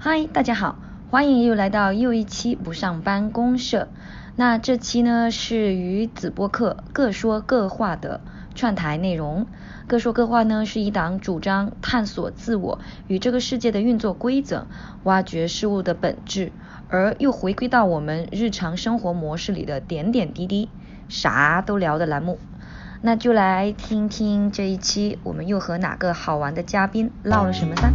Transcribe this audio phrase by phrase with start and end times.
[0.00, 0.78] 嗨，大家好，
[1.10, 3.88] 欢迎又来到又一期不上班公社。
[4.36, 8.20] 那这期呢是与子播客各说各话的
[8.54, 9.48] 串台内容。
[9.88, 14.68] 各说各话呢是一档主张探索自我与这个世界的运作规则，
[15.02, 16.52] 挖掘事物的本质，
[16.88, 20.68] 而又回归到我们日常生活模式里的点点滴滴，
[21.08, 22.38] 啥都聊的栏目。
[23.02, 27.92] 那就来听听这一期我们又和哪个好玩的嘉宾唠了什么噻。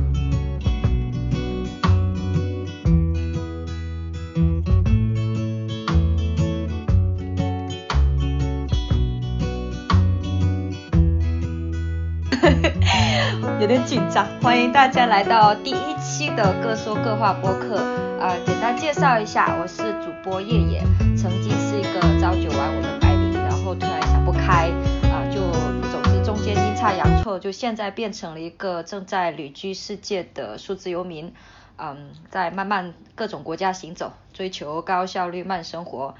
[13.63, 17.77] 有点紧张，欢迎大家来到第一期的各说各话播客。
[18.20, 20.84] 啊，简单介绍一下，我是主播叶叶，
[21.16, 24.70] 曾经是一个朝九晚五的白领，然后突然想不开，
[25.09, 25.49] 啊，就
[25.90, 31.34] 总之中间阴差阳错，就现在变成了一个正在旅居世界的数字游民。
[31.77, 36.15] 嗯，在慢慢各种国家行走，追求高效率慢生活。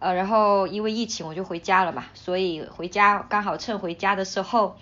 [0.00, 4.74] 呃，然后因为疫情我就回家了嘛，所以回家刚好趁回家的时候。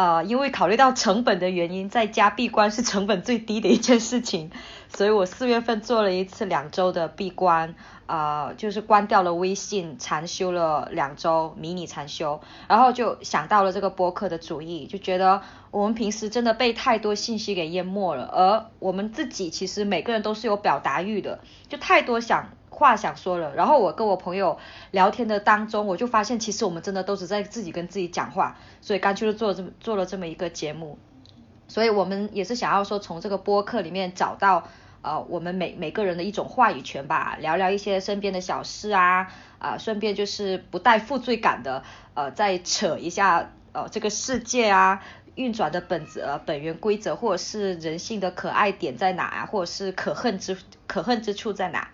[0.00, 4.50] 呃，因为考虑到成本的原因，在家闭关是成本最低的一件事情，
[4.88, 7.74] 所以我四月份做了一次两周的闭关，
[8.06, 22.48] 呃，就是关掉了微信，禅修了两周，迷你禅修，然后就想到了这个播客的主意，就觉得我们平时真的被太多信息给淹没了，而我们自己其实每个人都是有表达欲的，就太多想。
[22.80, 24.58] 话想说了，然后我跟我朋友
[24.90, 30.98] 聊天的当中，我就发现其实我们真的都是在自己跟自己讲话，所以干脆就做了这么做了这么一个节目，
[31.68, 34.66] 所以我们也是想要说从这个播客里面找到
[35.02, 41.82] 呃我们每每个人的一种话语权吧，聊聊一些身边的小事啊啊，顺便就是不带负罪感的
[42.14, 45.02] 呃再扯一下呃这个世界啊
[45.34, 50.56] 运转的本质本源规则，或者是人性的可爱点在哪啊，或者是可恨之
[50.86, 51.90] 可恨之处在哪。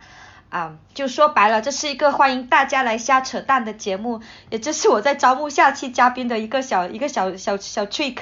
[0.49, 4.21] 啊，就说白了，这是一个欢迎大家来瞎扯淡的节目，
[4.51, 8.19] 也就是我在招募下期嘉宾的一个小一个小小小 trick。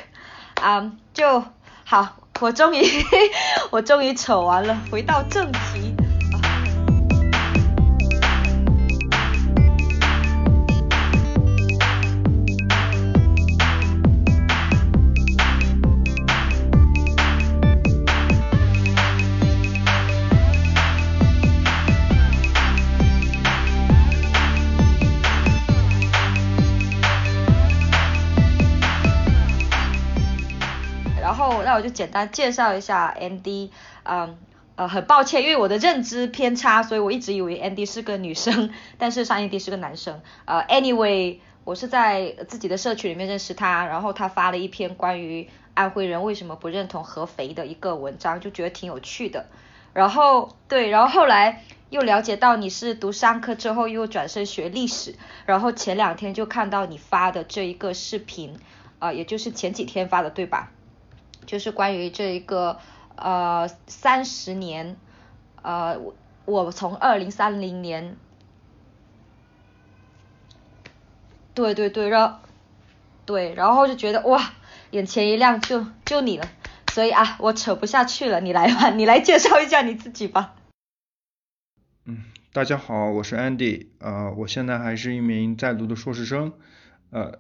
[0.61, 1.45] 啊，就
[1.85, 2.83] 好，我终于
[3.71, 5.94] 我终于扯完了，回到正题。
[31.75, 33.71] 我就简单介绍一下 ND，
[34.05, 34.37] 嗯
[34.77, 40.21] 呃很抱歉，因为我的认知偏差，所以我一直以为 Andy 是个女生， 但是上 Andy 是个男生。
[40.47, 49.47] 呃，Anyway，我是在自己的社区里面认识他，然后他发了一篇关于安徽人为什么不认同合肥的一个文章，就觉得挺有趣的。
[49.93, 55.15] 然后对，然后后来又了解到你是读商科之后又转身学历史，
[55.47, 58.59] 然后前两天就看到你发的这一个视频，
[58.99, 60.73] 啊，也就是前几天发的对吧？
[61.47, 62.79] 就是关于这一个
[63.17, 64.97] 呃三十年，
[65.63, 66.15] 呃我
[66.65, 68.17] 我从二零三零年，
[71.55, 72.39] 对对对，然后
[73.25, 74.53] 对，然后就觉得哇，
[74.91, 76.49] 眼前一亮，就就你了，
[76.93, 80.55] 所以啊，我扯不下去了，你来吧，你来介绍一下你自己吧。
[82.05, 86.53] 嗯，大家好，我是 Andy，呃，我现在还是一名在读的硕士生，
[87.11, 87.39] 呃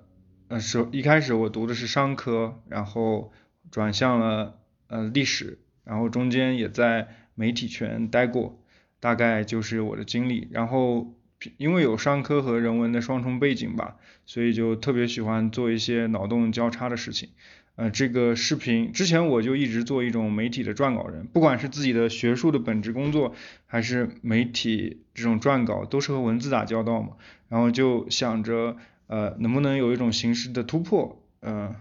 [0.48, 3.32] 呃，首一开始我读的是商科，然后。
[3.74, 8.62] 转向了呃历史，然后中间也在媒体圈待过，
[9.00, 10.46] 大概就是我的经历。
[10.52, 11.12] 然后
[11.56, 13.96] 因为有商科和人文的双重背景吧，
[14.26, 17.30] 所以就特别喜欢做一些脑洞交叉的事情。
[17.74, 23.34] 呃，这个视频之前我就一直做一种媒体的撰稿人，不管是自己的学术的本职工作，
[23.66, 27.16] 还是媒体这种撰稿，都是和文字打交道嘛。
[27.48, 28.76] 然后就想着
[29.08, 31.74] 呃能不能有一种形式的突破，嗯。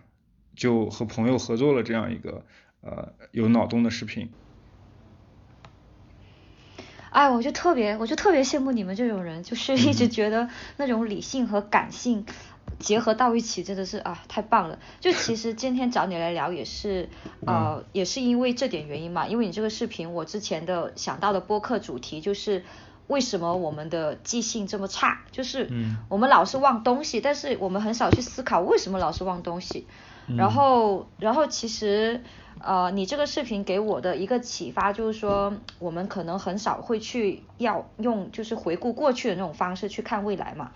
[0.56, 2.44] 就和朋友合作了这样一个
[2.82, 4.30] 呃有脑洞的视频。
[7.10, 12.26] 哎，我就特别，我就特别羡慕你们这种人，就是一直觉得那种理性和感性
[12.80, 14.80] 结合到一起，真的是啊太棒了。
[15.00, 17.10] 就其实今天找你来聊也是
[17.46, 22.64] 呃也是因为这点原因嘛，因为你这个视频我之前的想到的播客主题就是
[23.06, 25.70] 为什么我们的记性这么差，就是
[26.10, 29.86] 我们老是忘东西，但是我们很少去思考为什么老是忘东西。
[30.38, 32.22] 然后，然后其实，
[32.60, 40.72] 呃，你这个视频给我的一个启发就是说，我们可能很少会去要用就是回顾过去的那种方式去看未来嘛。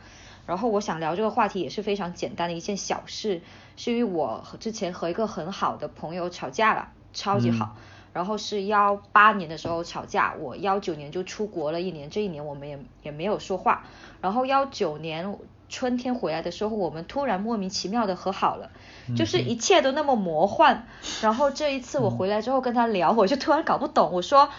[0.46, 3.42] 然后我想聊这个话题也是非常简单的一件小事，
[3.76, 7.76] 是因为我之前和一个很好的朋友吵架了，超级好。
[8.14, 13.86] 然后是幺八年的时候吵架，我幺九年就出国了一年，这一年我们也也没有说话，
[14.22, 15.38] 然后幺九年
[15.70, 18.72] 春天回来的时候，我们突然莫名其妙的和好了，
[19.16, 20.88] 就是一切都那么魔幻。
[21.22, 24.50] 然后这一次我回来之后跟他聊，我就突然搞不懂，我说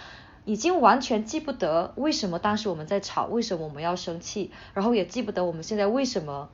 [0.45, 6.49] 已经完全记不得为什么当时我们在吵，为什么我们要生气，然后也记不得我们现在为什么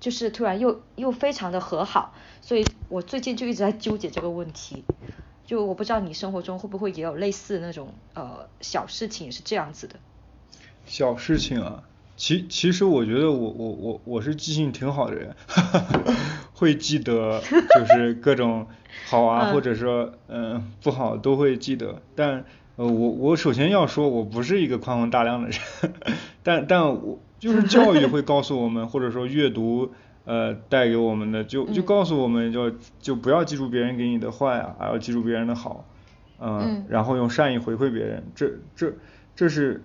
[0.00, 4.84] 就是突然又又非常的和好，所以我最近就一直在纠结这个问题。
[5.46, 9.94] 就我不知道你生活中会不会也有类似那种呃小事情也是这样子的。
[10.86, 11.84] 小事情啊。
[12.16, 15.36] 其其实我觉得我我我我是记性挺好的人，
[16.54, 18.66] 会记得就是各种
[19.06, 22.00] 好啊，或者说嗯不好都会记得。
[22.14, 22.44] 但
[22.76, 25.92] 呃我我首先要说，我不是一个宽宏大量的人，
[26.42, 29.92] 但但我就是教育会告诉我们，或者说阅读
[30.24, 35.84] 呃带给我们的，就就告诉我们，就就不要记住别人给你的坏啊，还要记住别人的好，
[36.40, 38.94] 嗯，然后用善意回馈别人，这这
[39.34, 39.82] 这是。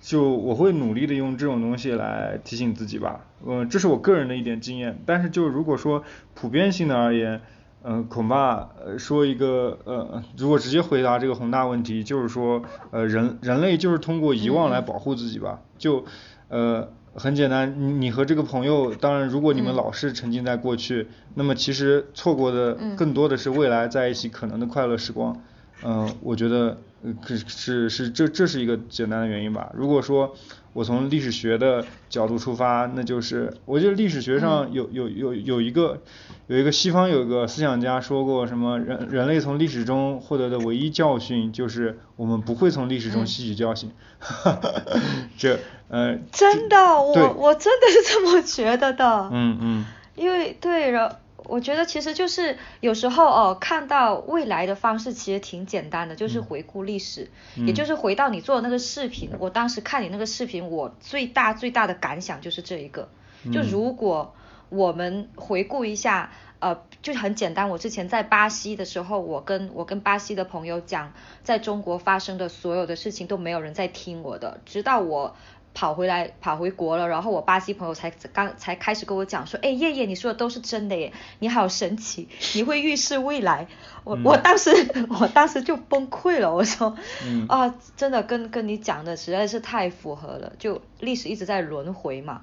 [0.00, 5.00] 就我会努力的用这种东西来提醒自己吧，嗯，这是我个人的一点经验。
[5.04, 6.04] 但是就如果说
[6.34, 7.40] 普遍性的而言，
[7.82, 15.60] 嗯，恐怕说一个呃，如果直接回答这个宏大问题，就是说呃人人类就是通过遗忘来保护自己吧。
[15.78, 16.04] 就
[16.48, 25.42] 呃很简单，你你和这个朋友，当然如果你们老是沉浸在过去，那么其实错过的更多的是未来在一起可能的快乐时光。
[25.84, 26.78] 嗯，我觉得。
[27.22, 29.70] 可是是这这是一个简单的原因吧。
[29.74, 30.34] 如果说
[30.72, 36.02] 我从历史学的角度出发，那就是我觉得历史学上有有有有一个
[36.48, 43.90] 有一个西方有一个思想家说过什么人人类从历史中获得的唯一教训就是我们不会从历史中吸取教训。
[45.38, 49.28] 这呃真的我我真的是这么觉得的。
[49.32, 49.84] 嗯嗯。
[50.16, 51.20] 因为对了。
[51.48, 59.30] 我觉得其实就是有时候哦，看到未来的方式其实挺简单的，就是回顾历史，也就是回到你做的那个视频。
[59.38, 63.08] 我当时看你那个视频，我最大最大的感想就是这一个，
[63.50, 64.34] 就如果
[64.68, 67.70] 我们回顾一下，呃，就很简单。
[67.70, 75.34] 我之前在巴西的时候，我跟我跟巴西的朋友讲，在中国发生的所有的事情都没有人在听我的，直到我。
[75.74, 83.68] 跑回来，跑回国了，然后我巴西朋友才刚才开始跟我讲说，哎，叶叶，你说的都是真的耶，你好神奇，你会预示未来。
[84.02, 84.70] 我我当时
[85.20, 86.96] 我当时就崩溃了，我说，
[87.48, 92.42] 啊，真的跟跟你讲的实在是太符合了，就历史一直在轮回嘛。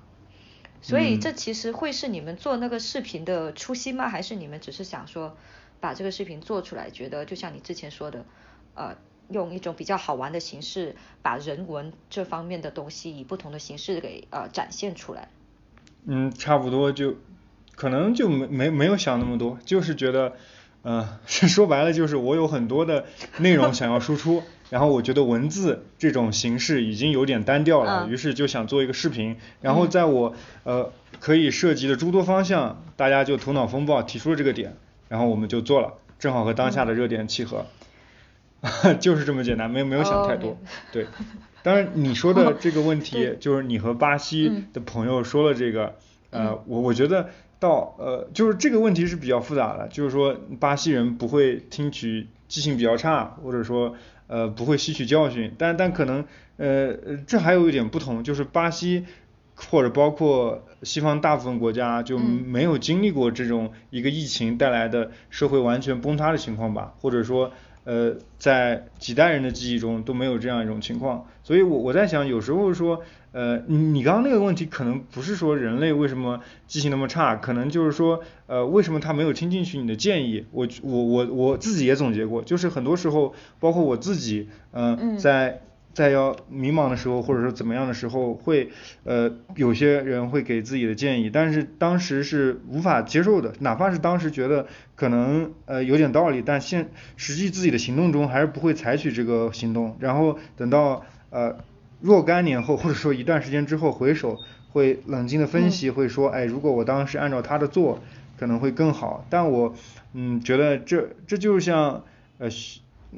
[0.81, 4.07] 所以这其实会是你们做那个视频的初心吗？
[4.07, 5.35] 还是你们只是想说
[5.79, 8.23] 把这个视频做出来，觉得就像你之前说的，
[8.75, 8.95] 呃。
[9.29, 15.29] 用一种比较好玩的形式，把人文这方面的东西以不同的形式给呃展现出来。
[16.05, 17.15] 嗯，差不多就
[17.75, 20.33] 可能就没没没有想那么多，就是觉得，
[20.83, 23.05] 嗯， 说白了就是我有很多的
[23.39, 34.75] 内容想要输出， 然后我觉得文字这种形式已经有点单调了，于是就想做一个视频，然后在我呃可以涉及的诸多方向，大家就头脑风暴提出了这个点，
[35.09, 37.65] 然后我们就做了，正好和当下的热点契合。
[38.99, 40.57] 就是这么简单，没有没有想太多。
[40.91, 41.05] 对，
[41.63, 45.95] 当然你说的这个问题，就是你和巴西的朋友说了这个，
[46.31, 47.29] 呃，我我觉得
[47.59, 53.95] 到呃，就是这个问题是比较复杂的，就是说巴西人不会听取，记性比较差，或者说
[54.27, 56.25] 呃不会吸取教训，但但可能
[56.57, 56.95] 呃
[57.27, 59.05] 这还有一点不同，就是巴西
[59.55, 67.51] 或者包括西方大部分国家就没有经历过这种一个疫情带来的社会完全崩塌的情况吧，或者说。
[67.85, 73.01] 呃，在几代人的记忆中都没有这样一种情况，所以我我在想，有时候说，
[73.31, 80.45] 呃，你你刚刚那个问题可能不是说人类为什么记性那么差，可能就是说，呃，为什么他没有听进去你的建议？
[80.51, 85.61] 我我我我自己也总结过，就是很多时候，包括我自己，嗯，在。
[85.95, 88.69] 在要迷茫的时候，或者说怎么样的时候，会
[89.05, 101.55] 呃有些人会给自己的建议，但是当时是无法接受的，哪怕是当时觉得可能呃有点道理，但现实际自己的行动中还是不会采取这个行动，然后等到呃
[102.01, 104.37] 若干年后，或者说一段时间之后回首，
[104.73, 107.99] 会冷静的分析，会说，哎，如果我当时按照他的做，
[108.37, 109.73] 可能会更好，但我
[110.11, 112.03] 嗯觉得这这就像
[112.37, 112.49] 呃。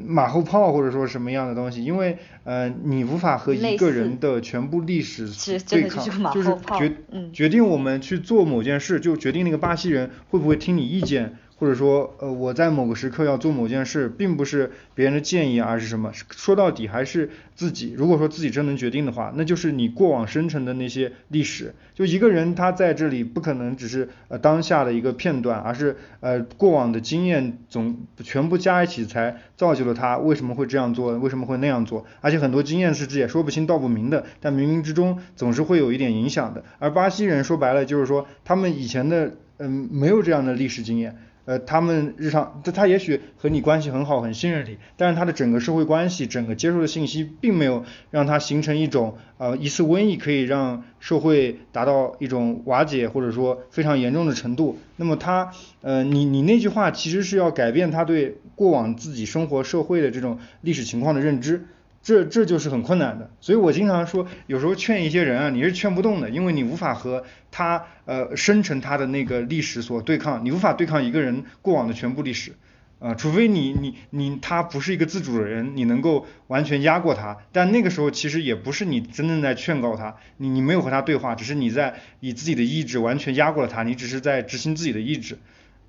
[0.06, 5.28] 马后炮或者说什么样的东西，因为呃你无法和一个人的全部历史
[5.70, 6.96] 对抗，就是决
[7.34, 16.12] 决定我们去做某件事，就决定那个巴西人会不会听你意见，或者说呃我在某个时刻要做某件事，并不是别人的建议，而是什么？
[16.14, 17.94] 说到底还是自己。
[17.98, 21.74] 如果说自己真能决定的话，那就是你过往生成的那些历史。
[21.96, 32.06] 就一个人他在这里不可能只是呃当下的一个片段，而是呃过往的经验总全部加一起才造就了他为什么会这样做，为什么会那样做。
[32.22, 36.64] 而且很多经验是这也说不清道不明的，但冥冥之中总是会有一点影响的。
[36.78, 41.18] 而巴西人说白了就是说他们以前的嗯没有这样的历史经验。
[41.48, 54.78] 呃，他们日常，他他也许和你关系很好，很信任你，但是他的整个社会关系，整个接受的信息，并没有让他形成一种，呃，一次瘟疫可以让社会达到一种瓦解或者说非常严重的程度。
[54.98, 55.50] 那么他，
[55.82, 61.66] 呃，你你那句话其实是要改变他对过往自己生活社会的这种历史情况的认知。
[62.08, 72.54] 这这就是很困难的，所以我经常说，有时候劝一些人啊，你是劝不动的，因为你无法和他呃生成他的那个历史所对抗，你无法对抗一个人过往的全部历史，
[73.00, 85.40] 啊，除非你你你他不是一个自主的人，你能够完全压过他，但那个时候其实也不是你真正在劝告他，你你没有和他对话，只是你在以自己的意志完全压过了他，你只是在执行自己的意志，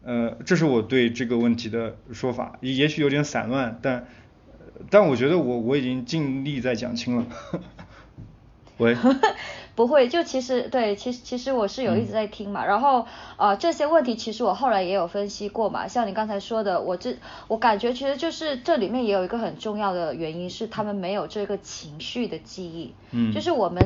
[0.02, 4.08] 呃，这是我对这个问题的说法，也许有点散乱，但。
[4.90, 7.26] 但我觉得我我已经尽力在讲清了。
[8.78, 8.96] 喂。
[9.74, 13.06] 不会，就其实对，其实其实我是有一直在听嘛，然后
[13.36, 17.16] 呃这些问题其实我后来也有分析过嘛，像你刚才说的，我这
[17.46, 23.80] 我感觉其实就是这里面也有一个很重要的原因是他们没有这个情绪的记忆，嗯，就是我们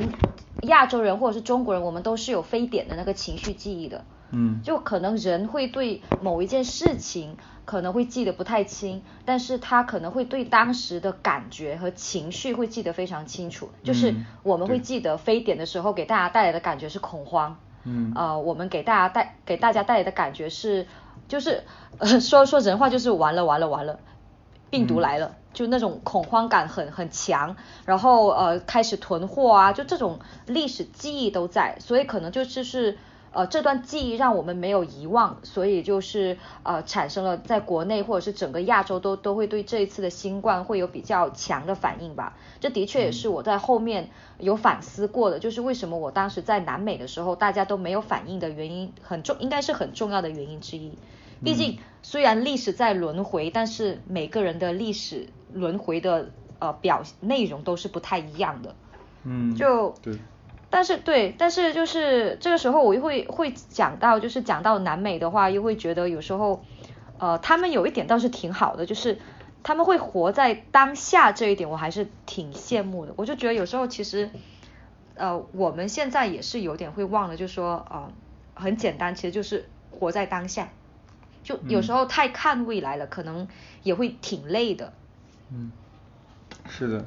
[0.63, 7.37] 亚洲人或者是中国人，我们都是有非典的那个情绪记忆的，嗯，就可能人会对某一件事情。
[7.64, 13.71] 可能会记得不太清，但是他可能会对当时的感觉和情绪会记得非常清楚。
[13.85, 20.87] 就是我们会记得非典的时候给大家带来的感觉是恐慌，嗯，呃，我们给大家带给大家带来的感觉是，
[21.28, 21.62] 就是
[22.21, 24.00] 说说人话就是完了完了完了，
[24.71, 32.99] 病毒来了，就那种恐慌感很很强，然后呃开始囤货啊，就这种历史记忆都在，所以可能就是是。
[33.33, 42.37] 呃，这段记忆让我们没有遗忘，所以就是呃产生了在国内或者是整个亚洲都都会对这一次的新冠会有比较强的反应吧。
[42.61, 50.93] 这的确也是我在后面有反思过的，就是为什么我当时在南美的时候大家都没有反应的原因，很重应该是很重要的原因之一。
[51.43, 58.75] 毕竟虽然历史在轮回，但是每个人的历史轮回的呃表内容都是不太一样的。
[59.25, 60.19] 嗯，就对。
[60.73, 66.64] 但是对，但是就是这个时候我又会会讲到，就是讲到南美的话，又会觉得有时候，
[67.19, 69.19] 呃，他们有一点倒是挺好的，就是
[69.62, 73.12] 他们会活在当下这一点，我还是挺羡慕的。
[73.17, 74.31] 我就觉得有时候其实，
[75.14, 78.11] 呃，我们现在也是有点会忘了，就说呃，
[78.55, 80.71] 很简单，其实就是活在当下。
[81.45, 83.47] 就有时候太看未来了，可能
[83.83, 84.95] 也会挺累的。
[85.52, 85.71] 嗯，
[86.67, 87.05] 是的。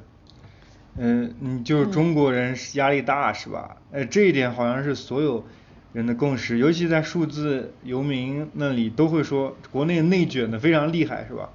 [0.97, 3.77] 嗯，你就是中国人压力大是吧？
[3.91, 5.45] 呃，这一点好像是所有
[5.91, 11.49] 人的共识，尤其在数字游民那里都会说，国内内卷的非常厉害是吧？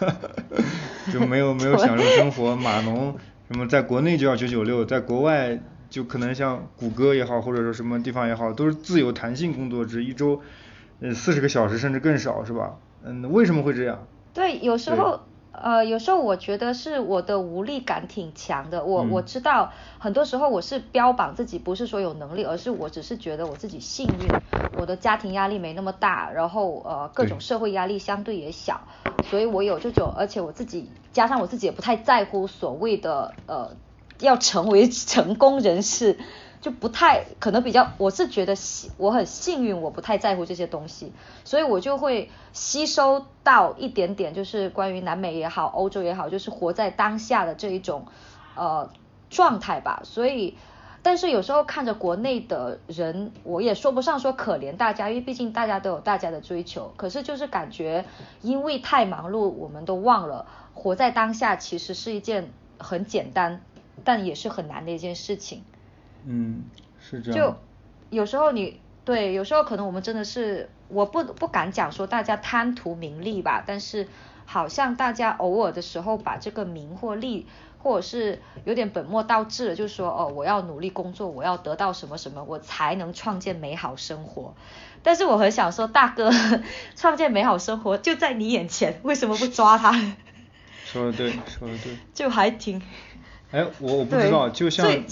[1.12, 3.16] 就没有没有享受生活，码农
[3.50, 5.58] 什么在国内就要九九六，在国外
[5.88, 10.42] 就可能像谷歌也好，或者说什么地方也好，都是自由弹性工作制，一周
[11.00, 12.76] 呃四十个小时甚至更少是吧？
[13.02, 14.06] 嗯，为什么会这样？
[14.34, 15.20] 对，有时候。
[15.62, 18.84] 呃，有时候我觉得是我的无力感挺强的。
[18.84, 24.30] 我我知道很多时候我是标榜自己不是说有能力，而是我只是觉得我自己幸运，
[24.76, 28.82] 我的家庭压力没那么大，然后呃各种社会压力相对也小，
[29.30, 33.76] 所以我有这种，而且我自己加上我自己也不太在乎所谓的呃
[34.20, 36.18] 要成为 成功人士。
[36.60, 41.12] 就不太可能比较，我是觉得幸我很幸运，我不太在乎这些东西，
[41.44, 48.06] 所以我就会吸收到一点点，就是关于南美也好，欧洲也好，就是活在当下的这一种
[48.56, 48.90] 呃
[49.30, 50.02] 状态吧。
[50.04, 50.56] 所以，
[51.02, 56.92] 但是有时候看着国内的人，我也说不上说可怜大家，因为毕竟大家都有大家的追求。
[56.96, 58.04] 可是就是感觉
[58.42, 63.62] 因为太忙碌，我们都忘了活在当下，其实是一件很简单，
[64.02, 65.62] 但也是很难的一件事情。
[66.30, 66.62] 嗯，
[67.00, 67.40] 是这样。
[67.40, 67.56] 就
[68.10, 74.06] 有时候你对，有时候可能我们真的是，我不不敢讲说大家贪图名利吧，但是
[74.44, 77.46] 好像大家偶尔的时候把这个名或利，
[77.78, 84.54] 或者是有点本末倒置了，就是说哦，我要努力工作，我要得到什么什么，我才能创建美好生活。
[85.02, 86.30] 但是我很想说，大哥，
[86.94, 89.92] 创建美好生活就在你眼前，为什么不抓他？
[90.84, 91.96] 说的对，说的对。
[92.12, 92.82] 就还挺。
[93.50, 95.04] 哎，我我不知道，就像你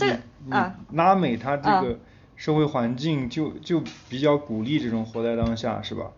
[0.46, 0.52] 你
[0.92, 1.98] 拉美，它这个
[2.36, 6.10] 社会环境就就比较鼓励这种活在当下，是吧？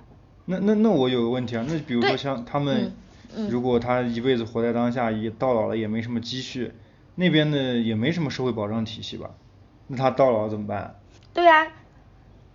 [0.47, 2.93] 那那那我有个问题啊，那比如说像他们
[3.37, 6.73] 嗯，如果他一辈子活在当下，也到老了也没什么积蓄，
[7.15, 9.31] 那边的也没什么社会保障体系吧？
[9.87, 10.97] 那他到老了怎么办？
[11.33, 11.67] 对啊，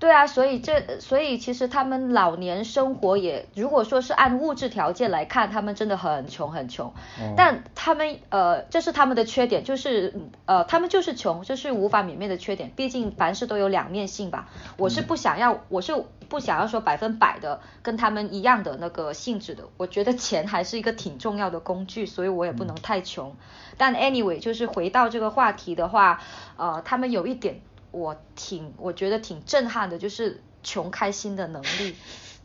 [0.03, 6.87] 对啊，所以这所以其实他们老年生活也，如果说是按物质条件来看，他们真的很穷很穷。
[6.87, 6.93] 哦
[7.37, 12.69] 但他们呃，这是他们的缺点，就是嗯呃，他们就是穷，这是无法泯灭的缺点。
[12.75, 14.49] 毕竟凡事都有两面性吧。
[14.75, 15.93] 我是不想要，我是
[16.27, 19.63] 不想要说百分百的跟他们一样的那个性质的。
[19.77, 23.33] 我觉得钱还是一个挺重要的工具，所以我也不能太穷。
[23.77, 26.19] 但 anyway，就是回到这个话题的话，
[26.57, 27.61] 呃，他们有一点
[27.93, 31.95] 我挺我觉得挺震撼的，就是穷开心的能力。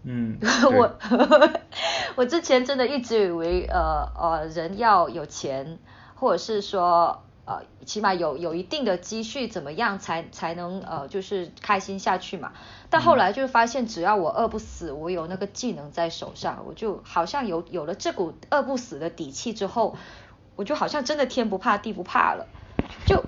[0.05, 0.39] 嗯，
[0.71, 0.99] 我
[2.17, 5.79] 我之前真的一直以为呃呃人要有钱，
[6.15, 12.53] 或者是说呃起码有有一定的积蓄，怎么样才才能呃就是开心下去嘛？
[12.91, 19.97] 但后来就发现，只要我饿不死，我有那个技能在手上，我就好像有有了这股饿不死的底气之后，
[20.57, 22.47] 我就好像真的天不怕地不怕了，
[23.07, 23.25] 就。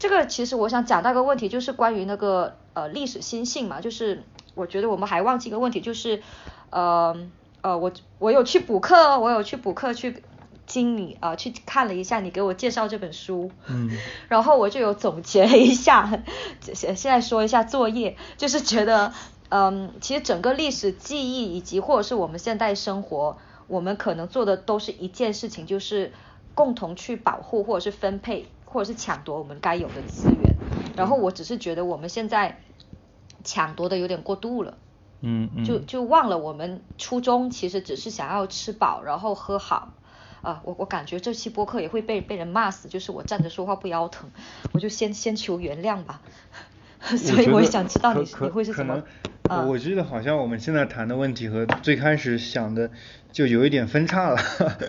[0.00, 6.22] 这个其实我想讲到一个问题，就是关于那个呃历史心性嘛，就是我觉得我们还忘记一个问题，就是
[6.70, 7.14] 呃
[7.60, 10.22] 呃我我有去补课，我有去补课去
[10.66, 13.90] 听你啊、呃、去看了一下你给我介绍这本书，嗯，
[14.28, 16.22] 然后我就有总结了一下，
[16.62, 19.12] 现现在说一下作业，就是觉得
[19.50, 23.36] 嗯其实整个历史记忆以及或者是我们现代生活，
[23.68, 26.12] 我们可能做的都是一件事情，就是
[26.54, 28.48] 共同去保护或者是分配。
[28.72, 30.54] 或者是抢夺我们该有的资源，
[30.96, 32.60] 然后我只是觉得我们现在
[33.42, 34.78] 抢夺的有点过度了，
[35.20, 39.92] 嗯嗯，就就忘了我们初衷其实只是想要吃饱，然后喝好。
[40.42, 44.30] 啊，我我感觉这期播客也会被被人骂死，就是我站着说话不腰疼，
[44.72, 46.22] 我就先先求原谅吧。
[47.18, 49.02] 所以我也想知道你你会是怎么。
[49.50, 52.90] 啊、我觉得好像我们现在谈的问题和最开始想的
[53.32, 54.38] 就有一点分叉了，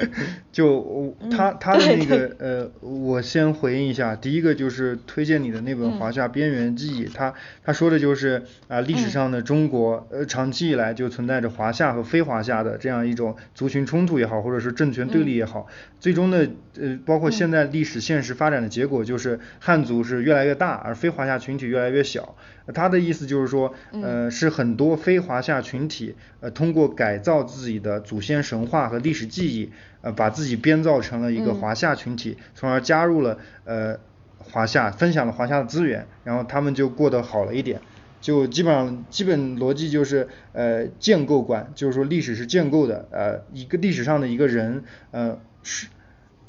[0.51, 15.67] 就他他的那个呃，我先回应一下，第一个就是推荐你的那本《华夏边缘记忆》，他他说的就是啊历史上的中国呃长期以来就存在着华夏和非华夏的这样一种族群冲突也好，或者是政权对立也好，
[15.99, 16.49] 最终的
[16.79, 22.35] 呃包括现在历史现实发展的结果就是汉族是越来越大，而非华夏群体越来越小。
[22.73, 29.71] 他的意思就是说，呃，是很多非华夏群体，呃，通过改造自己的祖先神话和历史记忆，
[30.01, 33.99] 呃，把自己编造成了一个华夏群体，从而加入了呃
[34.37, 37.81] 华夏，分享了华夏的资源，然后他们就过得好了一点。
[38.21, 45.87] 就基本上基本逻辑就是呃建构观，就是说历史是建构的，呃，一个历史上的一个人，呃是。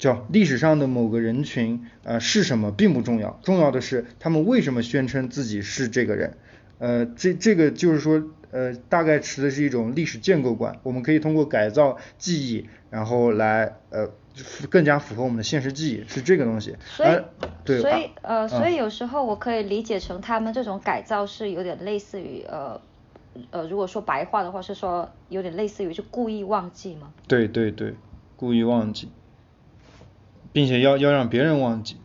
[0.03, 6.35] 叫历史上的某个人群，呃是什么并不重要，重要的是他们为什么宣称自己是这个人，
[6.77, 14.09] 呃这这个就是说，呃大概持的是一种历史建构观，我们可以通过改造记忆，然后来呃
[14.69, 16.75] 更加符合我们的现实记忆，是这个东西。
[16.83, 17.21] 所以，
[17.63, 22.81] 对，所以呃所以有时候我可以理解成他们这种改造是有点类似于呃
[23.51, 27.13] 呃如果说白话的话是说有点类似于就故意忘记吗？
[27.25, 27.95] 对对对，
[28.35, 29.07] 故意忘记。
[30.53, 31.97] 并且要要让别人忘记，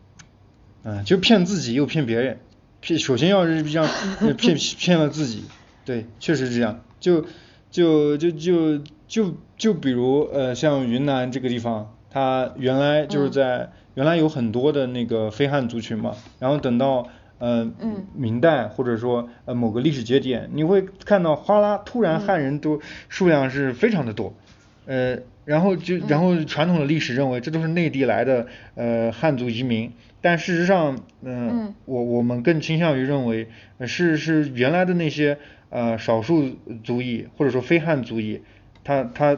[0.83, 2.39] 嗯，就骗自己又骗别人，
[2.81, 3.87] 骗首先要是让
[4.35, 5.45] 骗 骗了自己，
[5.85, 7.25] 对，确实是这样，就
[7.71, 17.07] 就就就就就比如呃像云南这个地方，它原来就是在原来有很多的那个非汉族群嘛，然后等到
[17.37, 17.71] 呃
[18.15, 24.33] 明代或者说呃某个历史节点，你会看到哗啦突然汉人都数量是非常的多，
[24.89, 25.19] 呃。
[25.45, 33.47] 然后就然后传统的历史认为这都是内地来的呃汉族移民，但事实上，嗯，我我们更倾向于认为
[33.87, 35.39] 是是原来的那些
[35.71, 36.51] 呃少数
[36.83, 38.43] 族裔或者说非汉族裔，
[38.83, 39.35] 他他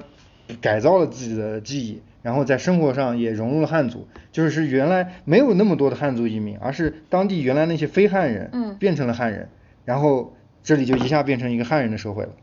[0.60, 9.48] 改造了自己的记忆，然后在生活上也融入了汉族，就是原来没有那么多的汉族移民，而是当地原来那些非汉人变成了汉人，
[9.86, 12.34] 然后这里就一下变成一个汉人的社会了，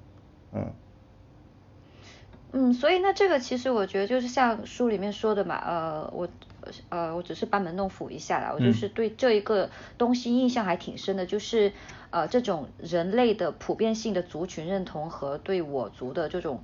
[0.55, 0.73] 嗯。
[2.51, 6.29] 嗯，所以那这个其实我觉得就是像书里面说的嘛，呃，我
[6.89, 11.75] 呃我只是班门弄斧一下啦，我就是对这一个东西印象还挺深的，就是
[12.09, 16.63] 呃这种人类的普遍性的族群认同和对我族的这种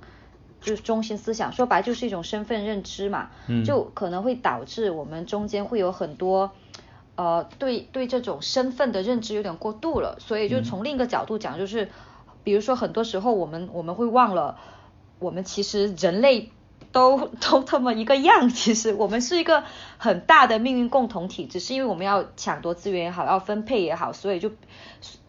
[0.59, 3.29] 就是中心思想，说白就是一种身份认知嘛，
[3.63, 6.53] 就可能会导致我们中间会有很多
[7.13, 11.89] 呃对对这种身份的认知有点过度了，所以就从另一个角度讲，就是
[12.43, 14.57] 比如说很多时候我们我们会忘了。
[15.25, 16.51] 我们其实人类
[16.91, 19.63] 都 都这么一个样，其实我们是一个
[19.97, 24.51] 很大的命运共同体，只是因为我们要抢夺资源也好，要分配也好，所以就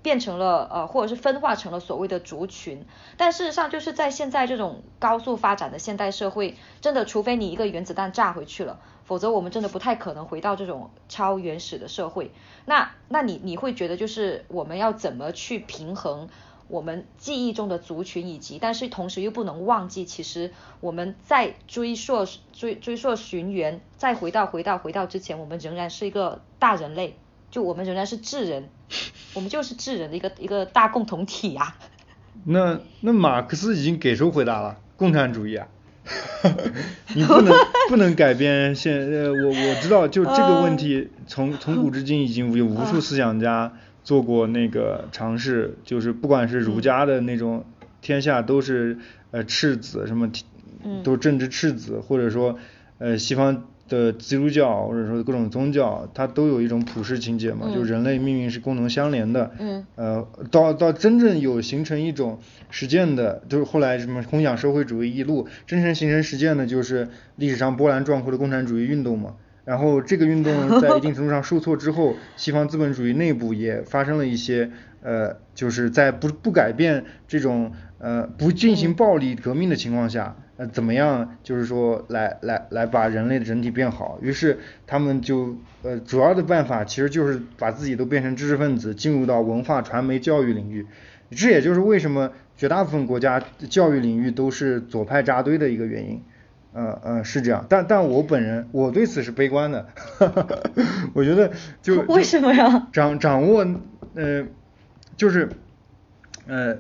[0.03, 2.85] 变成了呃，或者是分化成了所谓的族群。
[3.17, 12.31] 但事实上，就是在现在这种高速发展的现代社会，真的，除非你一个原子弹炸回去了，否则我们真的不太可能回到这种超原始的社会。
[12.67, 16.29] 那那你你会觉得，就是我们要怎么去平衡？
[16.69, 27.17] 我们记忆中的族群，以及但是同时又不能忘记，其实我们在追溯追追溯寻源，再回到回到回到之前，我们仍然是一个大人类，
[27.51, 28.69] 就我们仍然是智人，
[29.35, 31.77] 我们就是智人的一个一个大共同体啊。
[32.45, 35.69] 那那马克思已经给出回答了，共产主义啊，
[37.15, 37.55] 你不能
[37.89, 43.73] 不能改变现呃我我知道就这个问题，从从古至今已经有无数思想家。
[44.07, 47.65] 做过那个尝试，就是不管是儒家的那种
[48.01, 48.99] 天下都是
[49.33, 50.31] 呃赤子什么，
[51.03, 52.57] 都政治赤子，或者说
[52.99, 59.51] 呃西方的基督教或者说各种宗教，它都有一种普世情节嘛，就人类命运是功能相连的。
[59.59, 59.85] 嗯。
[59.97, 62.39] 呃，到到真正有形成一种
[62.71, 69.35] 实践的，就是后来什么空想社会主义一路，真正形成实践的，就是历史上波澜壮阔的共产主义运动嘛。
[69.67, 74.71] 然后这个运动 在一定程度上受挫之后，西方资本主义内部也发生了一些
[75.03, 90.87] 呃，就是在不不改变这种呃不进行暴力革命的情况下，呃怎么样就是说来来来把人类的整体变好，于是他们就呃主要的办法其实就是把自己都变成知识分子，进入到文化传媒教育领域，
[91.31, 96.23] 这也就是为什么绝大部分国家教育领域都是左派扎堆的一个原因。
[96.77, 99.87] 嗯嗯是这样，但但我本人我对此是悲观的，
[101.15, 102.89] 我觉得就为什么呀？
[102.93, 103.67] 掌掌握
[104.15, 104.45] 呃
[105.17, 105.49] 就是
[106.47, 106.77] 呃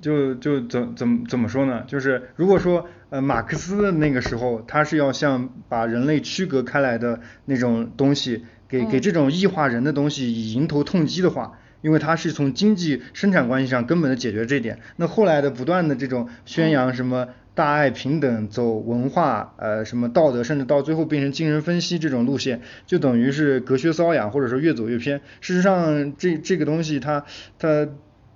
[0.00, 1.82] 就就怎怎怎么说呢？
[1.88, 17.26] 就是如果说呃马克思的那个时候，他是要像把人类区隔开来的那种东西，给给这种异化人的东西以迎头痛击的话，因为他是从经济生产关系上根本的解决这点，那后来的不断的这种宣扬什么。
[17.54, 25.20] 大爱平等，走文化，呃，什么道德，甚至到最后变成精神分析这种路线，就等于是隔靴搔痒，或者说越走越偏。
[25.40, 27.24] 事实上，这这个东西它
[27.58, 27.88] 它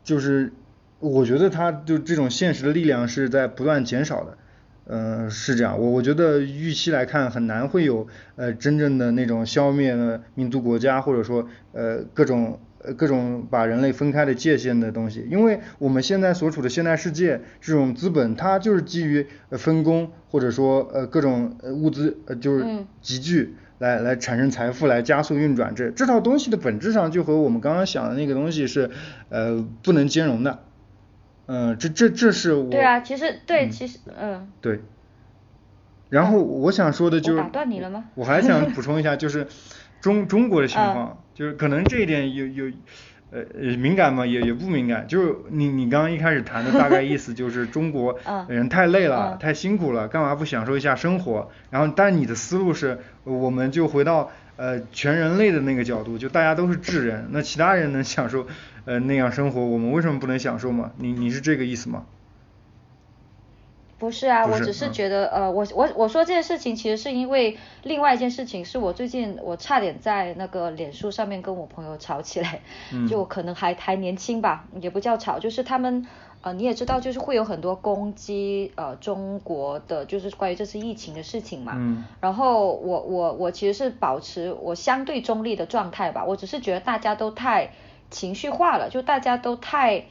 [0.03, 0.53] 就是，
[0.98, 4.37] 我觉得它就这种现实的力量是在不断减少的，
[4.87, 5.81] 嗯，是这样。
[5.81, 9.96] 我我觉得预期来看，很难会有呃真正的那种消灭
[10.35, 12.59] 民族国家，或者说呃各种。
[12.84, 28.90] 呃，各种把人类分开的界限的东西，因为我们现在所处的现代世界，这种资本它就是基于分工或者说呃各种呃物资呃就是集聚来来产生财富来加速运转，这这套东西的本质上就和我们刚刚想的那个东西是
[29.30, 30.64] 呃不能兼容的，
[31.46, 34.48] 嗯，这这这是我对啊，其实对，其实嗯。
[34.60, 34.80] 对，
[36.10, 38.04] 然后我想说的就是打断你了吗？
[38.14, 39.46] 我还想补充一下就是。
[40.00, 42.72] 中中国的情况， 就是可能这一点有有
[43.30, 43.42] 呃
[43.76, 45.06] 敏感嘛，也也不敏感。
[45.08, 48.18] 就是你你刚刚一开始谈的大概意思 就是中国
[48.48, 51.50] 人太累了，太辛苦了，干嘛不享受一下生活？
[51.70, 58.46] 然后，但你的思路是，我们就回到呃全人类的那个角度，就大家都是智人，那其他人能享受
[58.84, 60.92] 呃那样生活，我们为什么不能享受嘛？
[60.98, 62.04] 你你是这个意思吗？
[63.98, 72.61] 不是啊，我只是觉得，呃，我我我说这件事情，其实是因为另外一件事情，是我最近我差点在那个脸书上面跟我朋友吵起来，
[73.09, 76.07] 就可能还还年轻吧，也不叫吵，就是他们，
[76.42, 81.72] 呃，你也知道，就是会有很多攻击呃中国的，就是关于这次疫情的事情嘛，
[82.20, 87.70] 然后我我我其实是保持我相对中立的状态吧，我只是觉得大家都太
[88.11, 90.07] 情绪化了，就大家都太。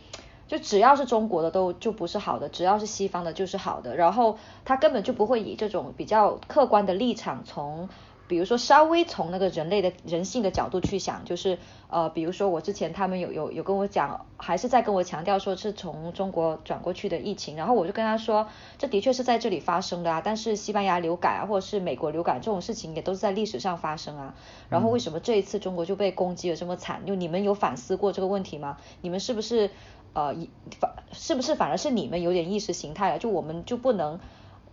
[0.48, 7.90] 就只要是中国的都就不是好的，只要是西方的就是好的，然后他根本就不会以这种比较客观的立场从。
[8.26, 24.34] 比如说，稍微从那个人类的人性的角度去想，就是呃，比如说我之前他们有有有跟我讲，还是在跟我强调说是从中国转过去的疫情，然后我就跟他说，这的确是在这里发生的啊，但是西班牙流感啊，或者是美国流感这种事情也都是在历史上发生啊，
[24.70, 27.06] 然后为什么这一次中国就被攻击的这么惨？
[27.06, 28.78] 就你们有反思过这个问题吗？
[29.02, 29.70] 你们是不是
[30.14, 30.36] 呃
[30.80, 33.20] 反是不是反而是你们有点意识形态了？
[33.20, 34.20] 就我们就不能。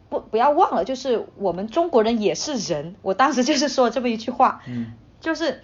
[0.08, 2.96] 不，不要忘了，就是我们中国人也是人。
[3.00, 5.60] 我当时就是说这么一句话，嗯，就是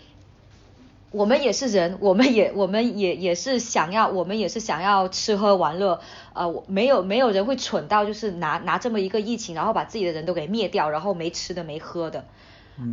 [1.10, 6.00] 我们也是人，我们也，我们也也是想要，我们也是想要吃喝玩乐。
[6.32, 12.24] 呃，没有没有人会蠢到就是拿拿这么一个疫情，然后把自己的人都给灭掉，然后没吃的没喝的。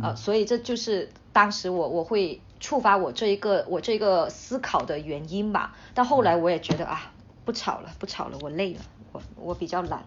[0.02, 5.76] 呃，所以这就是当时我我会触发我这一个我这个思考的原因吧。
[5.92, 7.12] 但后来我也觉得啊，
[7.44, 8.80] 不吵了，不吵了，我累了，
[9.12, 10.04] 我我比较懒。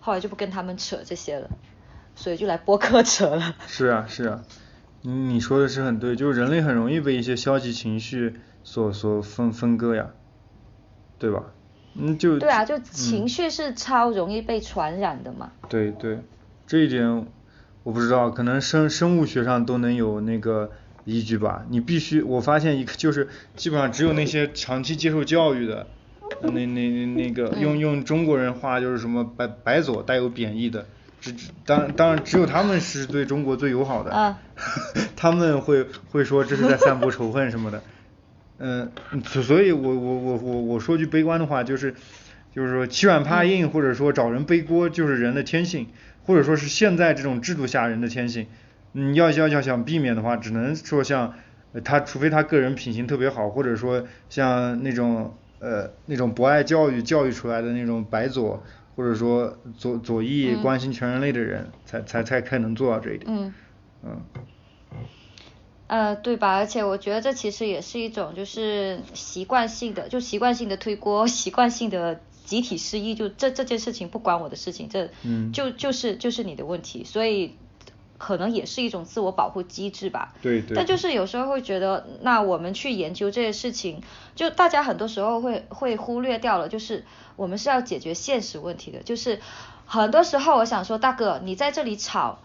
[0.00, 1.48] 后来就不跟他们扯这些了，
[2.14, 3.56] 所以就来播客扯了。
[3.66, 4.42] 是啊是啊，
[5.00, 10.10] 你你说的是很对，就是人类很容易被一些消极情绪所所分分割呀。
[11.18, 11.44] 对吧？
[11.94, 15.50] 嗯，就对啊，就情绪是超容易被传染的嘛。
[15.66, 16.18] 对对，
[16.66, 17.26] 这一点
[17.84, 20.72] 我不知道，可能生生物学上都能有那个
[21.06, 21.64] 依据吧。
[21.70, 25.86] 你必须，我发现一个就是基本上只有那些长期接受教育的，
[26.42, 30.84] 那那那那个用用中国人话就是什么白白左带有贬义的，
[31.20, 31.32] 只
[31.64, 34.36] 当当然只有他们是对中国最友好的，
[35.16, 37.82] 他们会会说这是在散播仇恨什么的。
[38.58, 38.90] 嗯，
[39.24, 41.94] 所所以，我我我我我说句悲观的话，就是，
[42.54, 45.88] 就是说欺软怕硬，或者说找人背锅，就是人的天性，
[46.24, 48.46] 或者说是现在这种制度下人的天性。
[48.96, 51.34] 你要要要想避免的话，只能说像
[51.84, 58.62] 他，除非他个人品行特别好，或者说像那种呃那种博爱教育教育出来的那种白左，
[58.96, 63.26] 或者说左左翼关心全人类的人，才才才才能做到这一点。
[63.28, 63.54] 嗯。
[64.02, 64.22] 嗯。
[65.88, 66.56] 呃，对吧？
[66.56, 75.10] 而且我觉得这其实也是一种就是习惯性的，就习惯性的推锅， 习惯性的集体失忆，就这这件事情不关我的事情，这
[75.52, 77.54] 就就是就是你的问题，所以
[78.18, 80.34] 可能也是一种自我保护机制吧。
[80.42, 80.76] 对对。
[80.76, 84.02] 但就是有时候会觉得，那我们去研究这些事情，
[84.34, 87.04] 就大家很多时候会会忽略掉了，就是
[87.36, 89.40] 我们是要解决现实问题的，就是
[89.86, 92.38] 很多时候我想说，大哥，你在这里吵，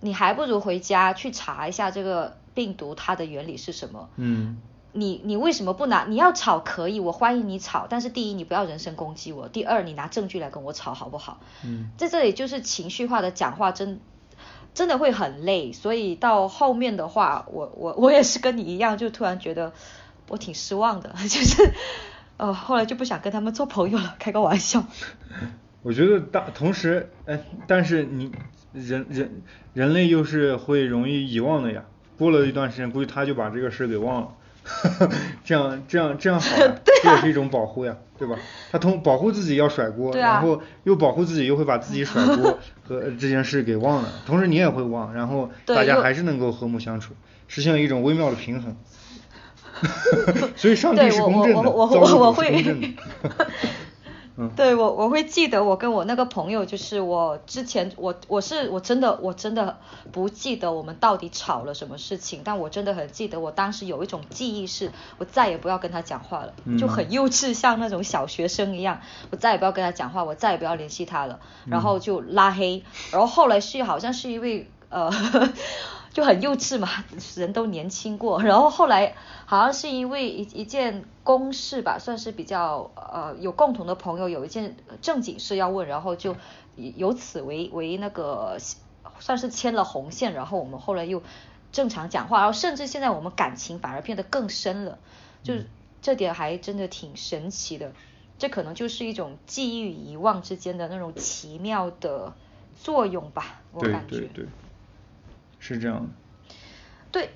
[0.00, 2.36] 你还不如回家去查一下这个。
[2.54, 4.10] 病毒它的原理是什么？
[4.16, 4.58] 嗯，
[4.92, 6.04] 你你为什么不拿？
[6.06, 11.40] 你要吵可以，我欢迎你吵，但是第一你不要人身攻击我，第二你拿证据来跟我吵好不好？
[11.64, 14.00] 嗯，在这里就是情绪化的讲话真
[14.74, 19.72] 真的会很累，所以到后面的话，我我我也是跟你一样，就突然觉得
[20.28, 21.72] 我挺失望的， 就是
[22.38, 24.84] 呃后来就不想跟他们做朋友了，开个玩笑。
[25.82, 28.30] 我觉得大同时，哎，但是你
[28.72, 29.42] 人人
[29.74, 31.84] 人类又是会容易遗忘的呀。
[32.18, 34.28] 过了一段时间，估计他就把这个事给忘了，
[35.44, 38.38] 这样这样这样好呀，这也是一种保护呀，对吧？
[38.70, 42.56] 他通保护自己要甩锅，然后又保护自己又会把自己甩锅
[42.86, 47.14] 和这件事给忘了，同时你也会忘，然后大家还是能够和睦相处，
[47.48, 48.76] 实现了一种微妙的平衡。
[50.54, 52.94] 所以上帝是公正的，造物主是公正
[54.48, 54.54] 的。
[54.56, 59.78] 对我我会记得我跟我那个朋友，就是我之前我我是我真的我真的
[60.12, 69.00] 不记得我们到底吵了什么事情，但我真的很记得我当时有一种记忆是，我再也不要跟他讲话了，就很幼稚，像那种小学生一样，
[69.30, 75.10] 我再也不要跟他讲话，我再也不要联系他了，然后就拉黑，然后后来是好像是因为呃。
[76.12, 76.88] 就很幼稚嘛，
[77.36, 79.14] 人都年轻过， 然后后来
[79.46, 86.36] 好像是因为一一件公事吧，算是比较呃有共同的朋友，有一件正经事要问，然后就
[86.76, 88.58] 由此为为那个
[89.18, 91.22] 算是牵了红线，然后我们后来又
[91.72, 94.98] 正常讲话，然后甚至现在我们感情反而变得更深了，
[95.42, 95.54] 就
[96.02, 97.92] 这点还真的挺神奇的，
[98.38, 102.34] 这可能就是一种记忆与遗忘之间的那种奇妙的
[102.74, 104.16] 作用吧，我感觉。
[104.16, 104.46] 对对对。
[105.64, 106.10] 是这样的，
[107.12, 107.30] 对，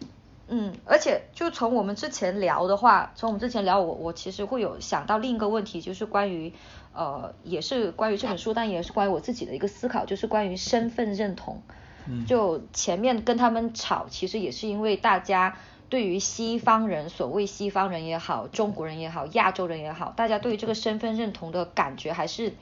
[0.48, 6.52] 嗯，而且就从我们之前聊的话，从我们之前聊，我我其实会有想到另一个问题，就是关于
[6.92, 11.62] 呃，也是关于这本书，但也是关于我自己的一个思考，就是关于身份认同。
[12.06, 15.56] 嗯，就前面跟他们吵，其实也是因为大家
[15.88, 22.54] 对于西方人，所谓西方人也好，中国人也好，亚洲人也好，大家对于这个身份认同的感觉还是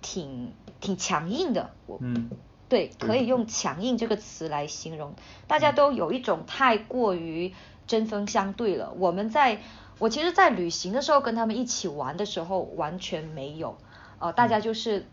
[0.00, 1.70] 挺挺强硬的。
[1.84, 2.30] 我嗯。
[2.70, 5.14] 对，可以用强硬这个词来形容，
[5.48, 7.52] 大家都有一种太过于
[7.88, 8.92] 针锋相对了。
[8.96, 9.60] 我们在，
[9.98, 13.76] 我其实，在旅行的时候跟他们一起玩的时候，完全没有，
[14.20, 15.04] 呃，大家就是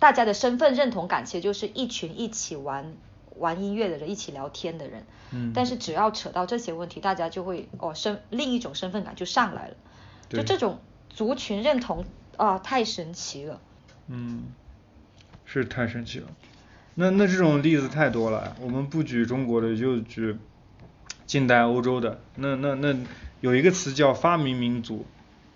[0.00, 2.94] 大家的身份认同感，其实就是一群一起玩
[3.36, 5.06] 玩音乐的人，一起聊天的人。
[5.30, 5.52] 嗯。
[5.54, 9.76] 但是只要扯到这些问题，大家就会哦身另一种身份感就上来了。
[10.28, 12.04] 就这种族群认同
[12.36, 13.60] 啊，太神奇了。
[14.08, 14.46] 嗯，
[15.44, 16.26] 是太神奇了。
[16.96, 20.36] 那那这种例子太多了，我们不举中国的，就举
[21.26, 22.20] 近代欧洲的。
[22.36, 22.94] 那那那
[23.40, 25.04] 有一个词叫发明民族，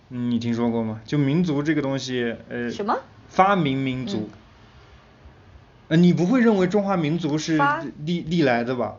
[0.08, 1.00] 你听说过吗？
[1.04, 2.98] 就民族这个东西，呃，什么？
[3.28, 4.28] 发明民族。
[5.88, 7.56] 呃，你不会认为中华民族是
[8.04, 8.96] 历历来的吧？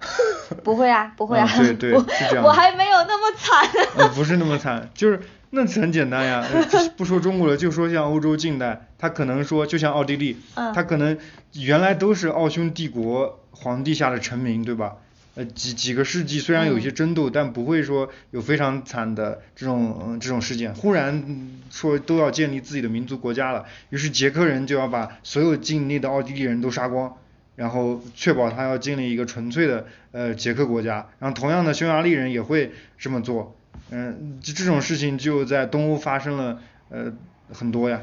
[0.62, 1.48] 不会啊，不会啊。
[1.56, 2.44] 对对， 是这样。
[2.44, 3.66] 我还没有那么惨。
[3.96, 5.20] 呃，不是那么惨，就是。
[5.54, 6.44] 那很简单呀，
[6.96, 11.16] 不说中国了，就说像欧洲近代，他可能说就像奥地利，他可能
[11.52, 14.96] 原来都是奥匈帝国皇帝下的臣民，对吧？
[15.36, 20.74] 呃，几几个世纪虽然有些争斗，但不会说有非常惨的这种这种事件。
[20.74, 27.16] 忽然说都要建立自己的民族国家了，于是捷克人就要把所有境内的奥地利人都杀光，
[27.56, 31.08] 然后确保他要建立一个纯粹的呃捷克国家。
[31.18, 33.56] 然后同样的匈牙利人也会这么做。
[33.96, 37.12] 嗯，这这种事情就在东欧发生了呃
[37.52, 38.02] 很多呀。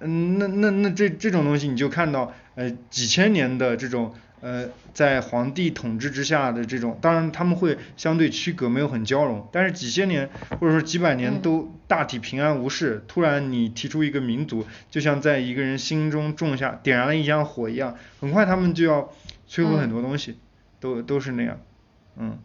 [0.00, 10.28] 嗯，那那那这这种东西你就看到呃几千年的这种呃在皇帝统治之下的这种，当然他们会相对区隔，没有很交融，但是几千年
[10.60, 13.02] 或者说几百年都大体平安无事。
[13.08, 19.10] 突然你提出一个民族，就像在一个人心中种下点燃了一箱火一样，很快他们就要
[19.48, 20.36] 摧毁很多东西，
[20.78, 21.58] 都都是那样，
[22.18, 22.38] 嗯。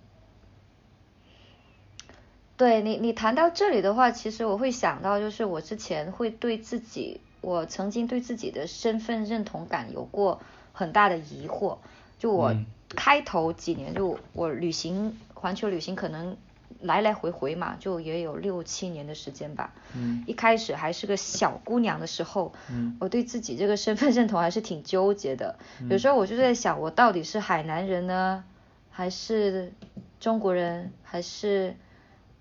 [2.57, 10.39] 对你，你谈到这里的话，其实我会想到，就是我之前会对自己，我曾经对自己的身份认同感有过
[10.71, 11.77] 很大的疑惑。
[12.17, 12.55] 就我
[12.89, 16.37] 开头几年，就我旅行环球旅行，可能
[16.79, 19.73] 来来回回嘛，就也有六七年的时间吧。
[19.93, 20.23] 嗯。
[20.25, 25.57] 一开始还是个小姑娘的时候，嗯，我对自己这个身份认同还是挺纠结的。
[25.89, 28.45] 有时候我就在想，我到底是海南人呢，
[28.91, 29.73] 还是
[30.21, 31.75] 中国人，还是？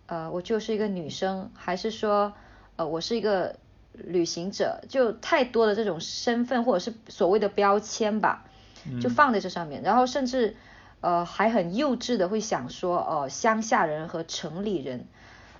[0.06, 2.34] 呃，我就是一个女生，还是说，
[2.76, 3.56] 呃，我是一个
[3.92, 8.44] 旅行者，就太多的这种身份或者是所谓的标签吧，
[9.00, 10.56] 就放在这上面，然后甚至
[11.00, 15.06] 呃还很幼稚的会想说，呃，乡下人和城里人，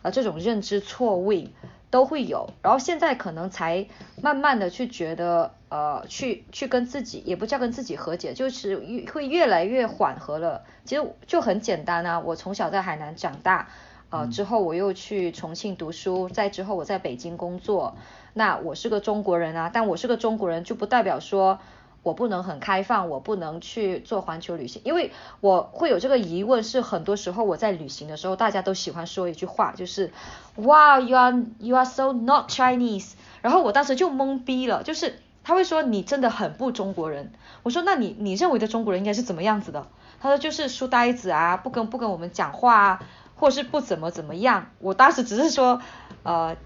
[0.02, 1.50] 呃，这种认知错位
[1.90, 3.86] 都会有，然后现在可能才
[4.20, 10.64] 慢慢的去觉得，呃，去去跟自己也不叫跟自己和解，就是越会越来越缓和了。
[10.84, 13.68] 其实就很简单啊，我从小在海南长大。
[14.14, 17.96] 呃，之后我又去重庆读书，再之后我在北京工作。
[18.32, 21.58] 那我是个中国人啊，但我是个中国人就不代表说
[22.04, 24.80] 我不能很开放，我不能去做环球旅行。
[24.84, 30.12] 因为我会有这个疑问，是很多时候我在旅行的时候，大家都喜欢说一句话，就是
[30.54, 33.14] 哇，you are you are so not Chinese。
[33.42, 37.32] 然后我当时就懵逼了，就是他会说你真的很不中国人。
[37.64, 39.88] 我说那你你认为的中国人应该是怎么样子的？
[40.20, 43.00] 他说就是书呆子啊，不跟不跟我们讲话啊。
[43.36, 45.82] 或是不怎么怎么样，我当时只是说，
[46.22, 46.56] 呃，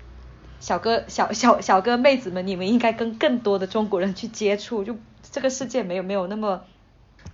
[0.60, 4.96] 小哥小小小哥妹子们，你们应该跟更多的中国人去接触，就
[5.32, 6.62] 这个世界没有没有那么，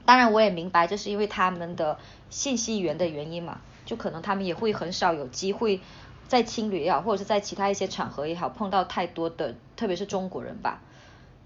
[0.05, 1.99] 当然我也明白这是因为他们的
[2.31, 5.81] 信息源的原因嘛，就可能他们也会很少有机会
[6.29, 10.81] 在青旅也好，或者是在其他一些场合也好碰到太多的，特别是中国人吧，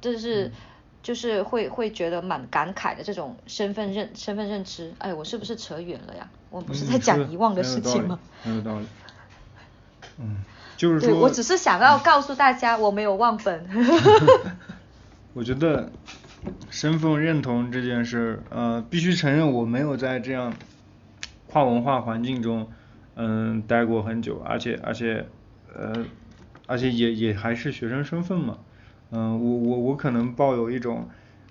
[0.00, 0.52] 这是。
[1.02, 6.28] 就是会会觉得蛮感慨的这种身份认身份认知，哎，我是不是扯远了呀？
[6.50, 8.18] 我不是在讲遗忘的事情吗？
[8.42, 8.86] 很有道理。
[10.18, 10.38] 嗯，
[10.76, 13.66] 就是说，我只是想要告诉大家，我没有忘本。
[15.34, 15.92] 我觉得
[16.70, 20.54] 身份认同这件事，呃，必须承认我没有在这样
[21.46, 22.72] 跨文化环境中，
[23.14, 25.28] 嗯，待过很久，而且而且
[25.72, 26.04] 呃，
[26.66, 28.58] 而且也也还是学生身份嘛。
[29.10, 31.08] 嗯，我我我可能抱有一种，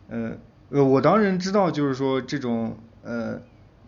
[0.10, 0.34] 呃
[0.70, 3.42] 呃，我当然知道，就是说这种呃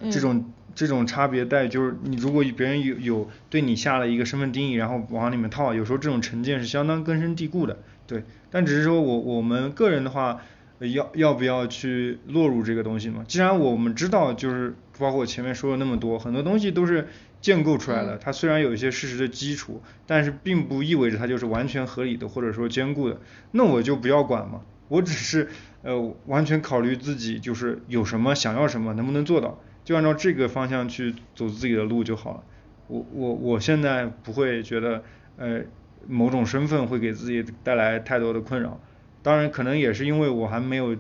[0.10, 7.78] 这种这种差别待遇，就是你如果别人有有对你下了一个身份定义，然后往里面套，有时候这种成见是相当根深蒂固的，
[8.08, 8.24] 对。
[8.50, 10.42] 但只是说我我们个人的话，
[10.80, 13.24] 要要不要去落入这个东西嘛？
[13.28, 17.08] 既然我们知道，就是包括我前面说了那么多，很多东西都是。
[17.42, 23.20] 建构出来的，它虽然有一些事实的基础，但是并不意味着它就是完全合理的或者说坚固的。
[23.52, 25.48] 那我就不要管嘛，我只是
[25.82, 32.44] 呃完全考虑自己就是有什么想要什么能不能做到，就按照这个方向去走自己的路就好了。
[32.88, 35.04] 我我我现在不会觉得
[35.38, 35.62] 呃
[36.08, 38.82] 某种身份会给自己带来太多的困扰，
[39.24, 40.98] 当然可能也是因为我还没有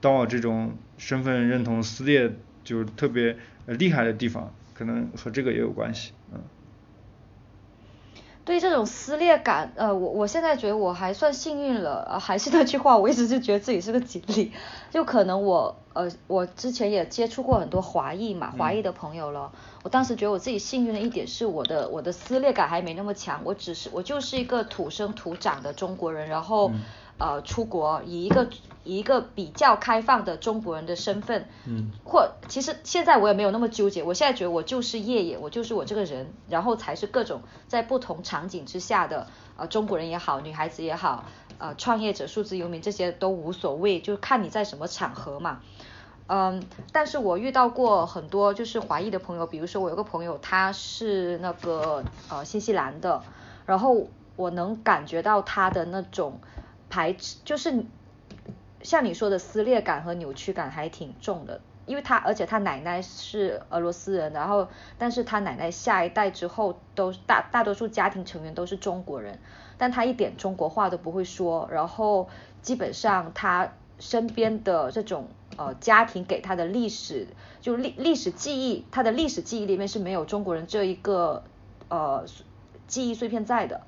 [0.00, 2.32] 到这种身份认同撕裂
[2.64, 4.52] 就是特别厉害的地方。
[4.80, 6.40] 可能和这个也有关系，嗯。
[8.46, 14.52] 对这种撕裂感，呃，我我现在觉得我还算幸运了，呃，还是那句话，我一直就觉得自己是个锦鲤，
[14.90, 26.72] 就可能我，呃，我之前也接触过很多华裔嘛，华裔的朋友了，我当时觉得我自己幸运的一点是我的我的撕裂感还没那么强，我只是我就是一个土生土长的中国人，然后。
[27.20, 28.48] 呃，出国以一个
[28.82, 39.26] 以一个比较开放的中国人的身份，嗯，或其实现在我也没有那么纠结，我现在觉得我就是叶叶，我就是我这个人，然后才是各种在不同场景之下的
[39.58, 41.26] 呃中国人也好，女孩子也好，
[41.58, 45.60] 呃创业者、数字游民这些都无所谓，就看你在什么场合嘛，
[46.26, 53.22] 嗯，但是我遇到过很多就是华裔的朋友，比如说我有个朋友他是那个呃新西兰的，
[53.66, 56.40] 然后我能感觉到他的那种。
[56.90, 57.86] 排斥就是
[58.82, 64.68] 像你说的撕裂感和扭曲感还挺重的，因为他而且他奶奶是俄罗斯人，然后
[64.98, 69.38] 但是他奶奶下一代之后都大大多数家庭成员都是中国人，
[69.78, 72.28] 但他一点中国话都不会说，然后
[72.62, 77.28] 基本上他身边的这种呃家庭给他的历史
[77.60, 81.44] 就历历史记忆，他的历史记忆里面是没有中国人这一个
[81.88, 82.24] 呃
[82.86, 83.82] 记忆碎片在的。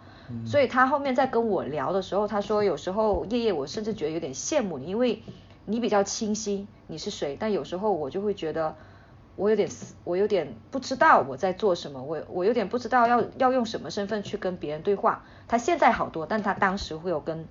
[0.47, 5.23] 所以他后面在跟我聊的时候，他说有时候夜夜我甚至觉得有点羡慕你，因为
[5.65, 8.77] 你比较清晰你是谁，但有时候我就会觉得
[9.37, 9.69] 我有点
[10.05, 15.25] 我有点不知道我在做什么，我我有点不知道要要用什么身份去跟别人对话。
[15.49, 17.47] 他现在好多，但他当时会有跟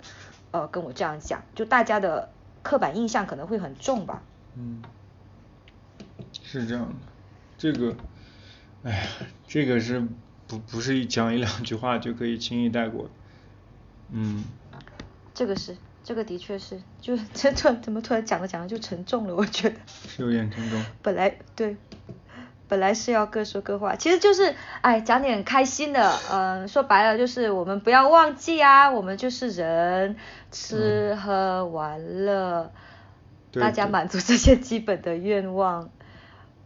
[0.50, 2.30] 呃跟我这样讲，就大家的
[2.62, 4.22] 刻板印象可能会很重吧。
[4.56, 4.82] 嗯，
[6.42, 6.94] 是这样的，
[7.56, 7.96] 这个，
[8.84, 9.02] 哎呀，
[9.46, 10.06] 这个是。
[10.52, 13.08] 不不是一讲一两句话就可以轻易带过，
[14.10, 14.44] 嗯，
[15.32, 15.74] 这个是，
[16.04, 19.76] 这个的确是，就这突然怎么突然讲着讲着就沉重了，我觉得。
[19.86, 20.84] 是有点沉重。
[21.00, 21.78] 本来对，
[22.68, 30.16] 本来是要各说各话，其实就是哎讲点开心的，嗯，说白了就是我们不要忘记啊，我们就是人，
[30.50, 32.70] 吃喝玩乐，
[33.54, 35.88] 大家满足这些基本的愿望，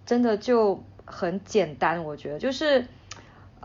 [0.05, 2.41] 真的就很简单，我觉得。
[2.41, 2.89] 就是。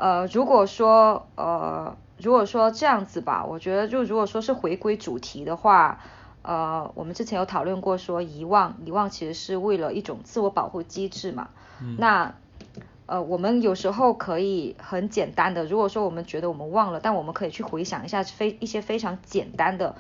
[0.01, 5.99] 呃，如果说呃，如果说这样子吧，我觉得就如果说是回归主题的话，
[6.41, 11.49] 呃，我们之前有讨论过说遗忘，遗忘其实是为了一种自我保护机制嘛。
[11.83, 11.97] 嗯。
[11.99, 12.33] 那
[13.05, 19.95] 呃，我们有时候可以很简单的，如果说我们觉得我们忘了，但我们可以去回想一下非一些非常简单的。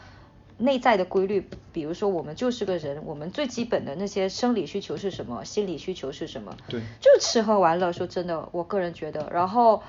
[0.61, 1.43] 内在的规律，
[1.73, 6.55] 比如说我们就是个人，我们最基本的那些生理需求是什么，心理需求是什么？
[6.67, 7.91] 对，就吃喝玩乐。
[7.91, 9.81] 说真的，我个人觉得，然后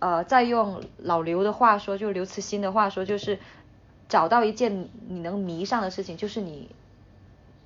[0.00, 3.38] 呃，再用老刘的话说，就刘慈欣的话说，就是
[4.08, 6.68] 找到一件你能迷上的事情，就是你，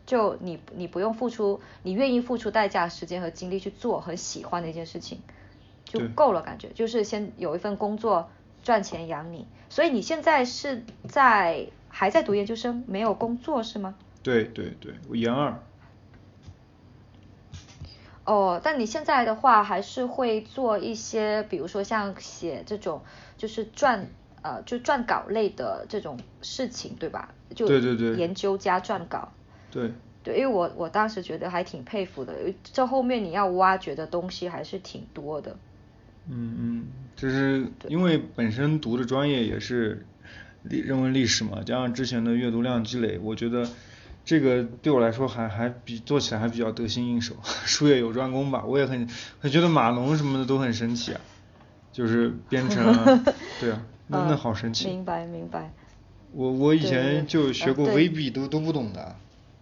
[0.07, 5.19] 就你你不用付出，你愿意付出代价、时间和精力去做很喜欢的一件事情，
[5.85, 6.41] 就够了。
[6.43, 8.31] 感觉就是先有一份工作
[8.63, 9.47] 赚钱养你。
[9.69, 11.67] 所以你现在是在。
[11.95, 13.95] 还在读研究生，没有工作是吗？
[14.23, 15.63] 对对对，我研二。
[18.25, 23.03] 哦，但你现在的话还是会做一些，比如说像写这种，
[23.37, 24.07] 就是撰
[24.41, 27.35] 呃，就撰稿类的这种事情，对吧？
[27.55, 29.31] 就对对对，研究加撰稿。
[29.71, 29.93] 对。
[30.25, 32.35] 对，因为我我当时觉得还挺佩服的，
[32.65, 35.57] 这后面你要挖掘的东西还是挺多的。
[36.31, 36.87] 嗯嗯，
[37.17, 40.07] 就是因为本身读的专业也是。
[40.63, 43.69] 历人文历史嘛，加上之前的阅读量积累，我觉得
[44.25, 47.37] 这个对我来说还还比做起来还比较得心应手，
[47.67, 48.65] 术业有专攻吧。
[48.65, 49.09] 我也很
[49.41, 51.21] 很觉得码农什么的都很神奇啊，
[51.93, 53.25] 就是编程啊，
[53.61, 54.87] 对啊，那那好神奇。
[54.89, 55.73] 明白明白。
[56.33, 59.17] 我我以前就学过 VB，都都不懂的，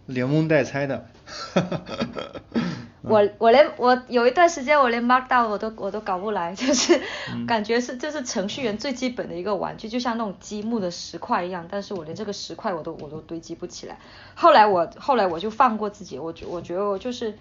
[0.05, 1.09] 连蒙带猜的。
[3.03, 7.01] 我我连我有一段时间我连 Markdown 我都我都搞不来，就是
[7.47, 13.97] 感觉是这是程序员最基本的一个玩具，就像那种积木的石块一样，但是我连这个石块我都我都堆积不起来。
[14.35, 17.33] 后来我后来我就放过自己，我觉我觉得我就是，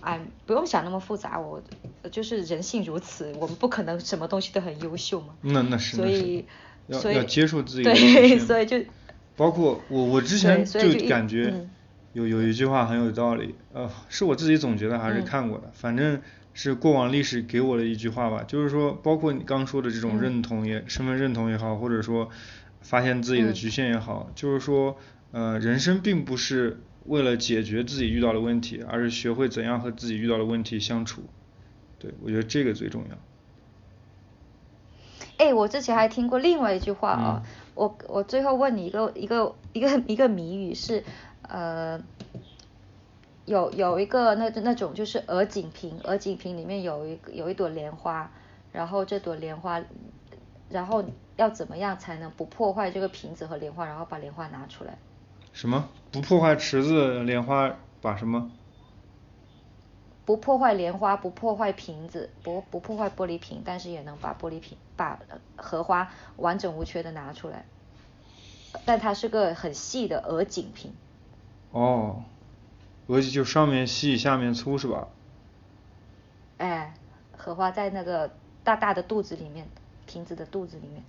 [0.00, 1.62] 哎，不用想那么复杂，我
[2.10, 5.28] 就是人性如此，我们不可能什么东西都很优秀嘛。
[5.42, 6.44] 那那是所以
[6.88, 8.78] 要要接受自己对， 所以就
[9.36, 11.68] 包括我我之前就感觉。
[12.14, 22.30] 有有一句话很有道理，呃，是我自己总结的还是看过的，反正是过往历史给我的一句话吧，就是说，包括你刚说的这种认同也身份认同也好，或者说
[22.80, 24.96] 发现自己的局限也好，就是说，
[25.32, 31.24] 呃，人生并不是为了解决自己遇到的问题，而是学会怎样和自己遇到的问题相处，
[31.98, 33.18] 对我觉得这个最重要。
[35.44, 37.42] 哎，我之前还听过另外一句话啊，
[37.74, 41.02] 我我最后问你一个一个一个一个谜语是。
[41.48, 42.00] 呃，
[43.44, 48.30] 有有一个那那种就是鹅颈瓶，鹅颈瓶里面有一有一朵莲花，
[48.72, 49.82] 然后这朵莲花，
[50.68, 51.04] 然后
[51.36, 54.98] 要怎么样才能不破坏这个瓶子和莲花，然后把莲花拿出来？
[55.52, 55.88] 什么？
[56.10, 58.50] 不破坏池子莲花，把什么？
[60.24, 65.20] 不破坏莲花，不破坏瓶子，不不破坏玻璃瓶，但是也能把玻璃瓶把
[65.56, 67.66] 荷花完整无缺的拿出来，
[68.86, 70.94] 但它是个很细的鹅颈瓶。
[71.74, 72.22] 哦，
[73.08, 75.08] 鹅颈就上面细下面粗是吧？
[76.58, 76.94] 哎，
[77.36, 78.30] 荷花在那个
[78.62, 79.66] 大大的肚子里面，
[80.06, 81.02] 瓶子的肚子里面。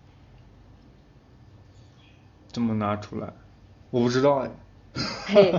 [2.51, 3.27] 怎么拿出来？
[3.91, 4.49] 我不知道哎。
[5.27, 5.51] 嘿，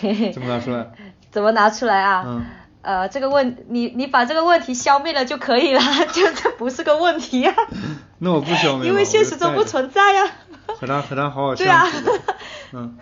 [0.00, 0.32] 嘿嘿。
[0.32, 0.92] 怎么拿出来？
[1.30, 2.24] 怎么拿出来啊？
[2.26, 2.46] 嗯。
[2.80, 5.80] 呃，这个问你你把这个问题消灭了就可以了，
[6.10, 7.54] 就这不是个问题呀。
[8.18, 8.88] 那我不消灭。
[8.88, 10.32] 因为现实中不存在呀。
[10.68, 12.00] 和他和他好好 相处。
[12.00, 12.22] 对啊。
[12.72, 12.96] 嗯。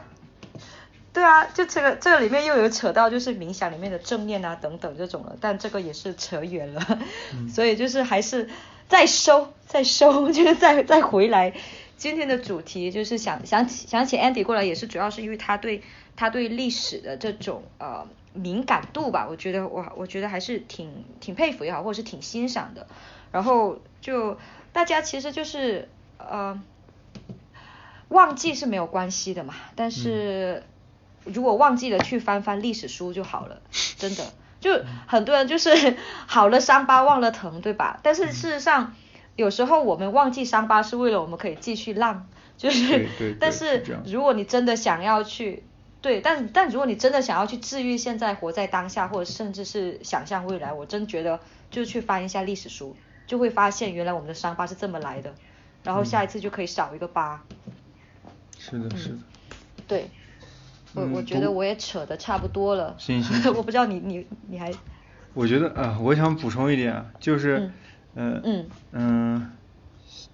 [1.17, 6.99] 对啊，就这个这个里面又有扯到就是冥想里面的正念啊等等这种了，但这个也是扯远了，
[7.49, 8.51] 所以就是还是
[8.87, 11.55] 再收再收， 就是再再回来。
[11.97, 15.83] 今天的主题就是想想起想起 Andy 过来也是主要是因为他对
[16.17, 22.87] 他对历史的这种呃敏感度吧，我觉得我我觉得还是挺挺佩服也好，或者是挺欣赏的。
[23.33, 24.37] 然后就
[24.75, 25.89] 大家其实就是
[26.19, 26.61] 呃
[28.09, 30.63] 忘记是没有关系的嘛，但是
[31.27, 33.61] 如果忘记了去翻翻历史书就好了，
[33.99, 34.25] 真的。
[34.59, 35.97] 就很多人就是
[36.27, 38.01] 好了伤疤忘了疼，对吧？
[38.03, 38.95] 但是事实上
[39.37, 43.07] 有时候我们忘记伤疤是为了我们可以继续浪，就是，
[43.39, 45.63] 但是如果你真的想要去，
[46.01, 51.39] 对，但但如果你真的想要去治愈现在活在当下，或者甚至是想象未来，我真觉得
[51.71, 52.97] 就去翻一下历史书，
[53.27, 55.35] 就会发现原来我们的伤疤是这么来的，
[55.85, 57.43] 然后下一次就可以少一个疤。
[58.59, 59.19] 是的，是的。
[59.87, 60.11] 对。
[60.97, 64.73] 我我觉得我也扯的差不多了，行 行，我不知道你你你还，
[65.35, 67.71] 我觉得啊，我想补充一点，就是
[68.15, 69.53] 嗯嗯嗯，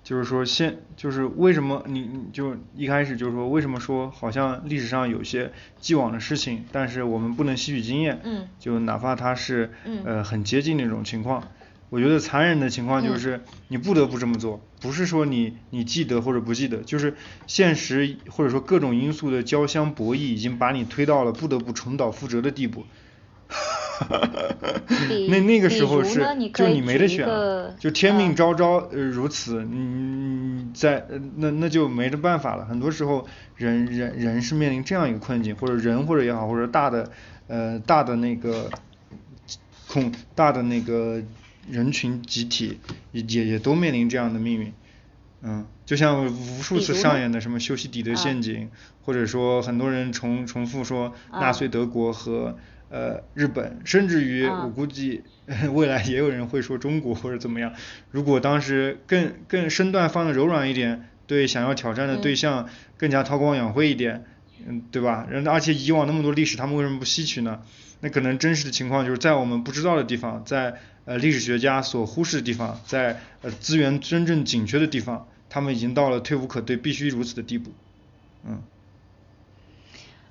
[0.04, 5.50] 就是说现就是为什么你你就一开始就是说为什么说好像历史上有些
[5.80, 9.72] 既往的事情，但是我们不能吸取经验，嗯，就哪怕它是
[10.04, 11.48] 呃很接近那种情况。
[11.92, 17.14] 我觉得残忍的情况就是你不得不这么做，不是说你你记得或者不记得，就是
[17.46, 22.86] 现实或者说各种因素的交相博弈已经把你推到了不得不重蹈覆辙的地步。
[25.28, 26.24] 那那个时候是
[26.54, 27.28] 就你没得选，
[27.78, 32.64] 就天命昭昭呃如此，你在那那就没得办法了。
[32.64, 37.10] 很多时候人人人是面临这样一个困境，或者人或者也好，或者大的
[37.48, 38.70] 呃大的那个
[39.88, 41.22] 恐大的那个。
[41.70, 42.78] 人群集体
[43.12, 44.72] 也也也都面临这样的命运，
[45.42, 48.70] 嗯，就像无数次上演的什么修昔底德陷阱，
[49.02, 52.58] 或者说很多人重重复说纳粹德国和
[52.90, 55.22] 呃日本，甚至于我估计
[55.72, 57.72] 未来也有人会说中国或者怎么样。
[58.10, 64.24] 如果当时更更身段放的柔软一点，对想要挑战的对象更加韬光养晦一点，
[64.66, 65.26] 嗯，对吧？
[65.30, 67.62] 人而且以往那么多历史，他们为什么不吸取呢？
[68.04, 70.74] 那可能真实的情况就是在我们不知道的地方，在
[71.04, 77.70] 呃历史学家所忽视的地方，在呃资源真正紧缺的地方，他们已经到了退无可退、必须如此的地步，
[78.44, 78.60] 嗯。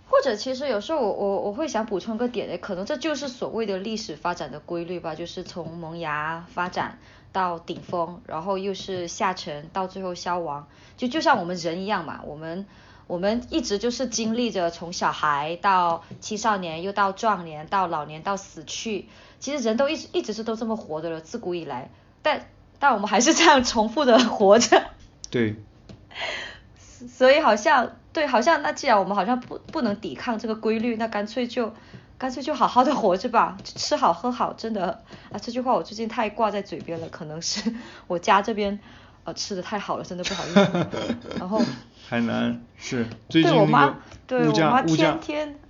[0.09, 6.99] 或者其实有时候我我我会想补充个点，可能这就是所谓的历史发展的规律吧，就是从萌芽发展
[7.32, 10.67] 到顶峰，然后又是下沉到最后消亡，
[10.97, 12.65] 就就像我们人一样嘛，我们。
[13.07, 19.09] 我们一直就是经历着从小孩到青少年，又到壮年，到老年，到死去。
[19.39, 21.89] 其实人都一直一直是都这么活的了，自古以来。
[22.21, 22.47] 但
[22.79, 24.83] 但我们还是这样重复的活着。
[25.29, 25.55] 对。
[27.09, 31.73] 所以好像对，好像那既然我们好像不不能抵抗这个规律，那干脆就
[32.17, 37.73] 干脆就好好的活着吧，吃好喝好，真的啊，这句话我最近太挂在嘴边了，可能是
[38.07, 38.79] 我家这边
[39.23, 40.87] 呃吃的太好了，真的不好意思。
[41.39, 41.61] 然后。
[42.12, 43.07] 海南是。
[43.30, 43.95] 最近那
[44.28, 45.18] 个物价物价，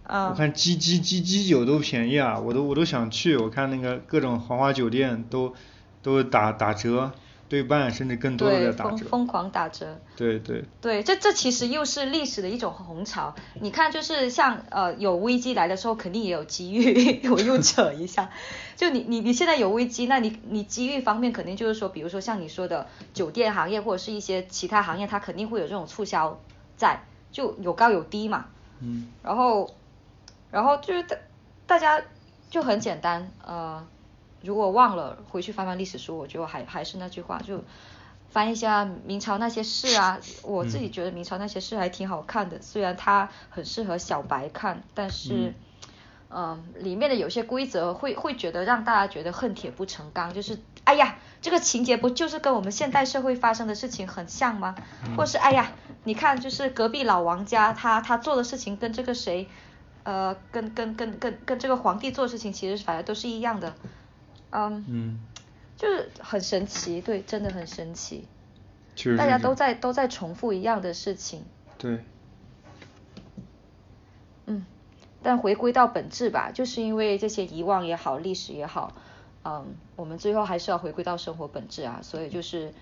[0.08, 5.54] 我看鸡鸡鸡鸡酒都便宜啊，我都我都想去，我看那个各种豪华酒店都
[6.02, 7.12] 都打打折。
[7.52, 9.99] 对半甚至更多的打折，疯疯狂打折。
[10.16, 10.64] 对对。
[10.80, 13.36] 对，这这其实又是历史的一种红潮。
[13.60, 17.28] 你看，就是像呃有危机来的时候，肯定也有机遇。
[17.30, 18.30] 我又扯一下，
[18.78, 26.39] 就你你你现在有危机，那你你机遇方面肯定就是说，比如说像你说的酒店行业或者是一些其他行业，它肯定会有这种促销
[26.78, 28.45] 在，就有高有低嘛。
[28.80, 29.10] 嗯。
[29.22, 29.70] 然后，
[30.52, 31.18] 然后就是大
[31.68, 32.02] 大家
[32.49, 33.86] 就很简单呃。
[34.44, 37.64] 如果忘了回去翻翻历史书，我觉得还还是那句话，就
[38.30, 40.20] 翻一下明朝那些事啊。
[40.44, 45.54] 我自己觉得明朝那些事还挺好看的，虽然它很适合小白看，但是，
[46.30, 54.76] 嗯，里面的有些规则会会觉得让大家觉得恨铁不成钢，就是哎呀，这个情节不就是跟我们现代社会发生的事情很像吗？
[55.18, 55.72] 或是哎呀，
[56.06, 59.48] 你看就是隔壁老王家他他做的事情跟这个谁，
[60.04, 63.76] 呃，跟跟跟跟跟这个皇帝做的事情其实反正都是一样的。
[64.52, 65.20] 嗯，
[65.78, 68.28] 就是很神奇，对，真的很神奇。
[69.18, 71.43] 大家都在都在重复一样的事情。
[71.78, 72.04] 对。
[74.45, 74.66] 嗯，
[75.24, 78.93] 但回归到本质吧，就是因为这些遗忘也好，历史也好，
[79.43, 82.74] 嗯，我们最后还是要回归到生活本质啊，所以就是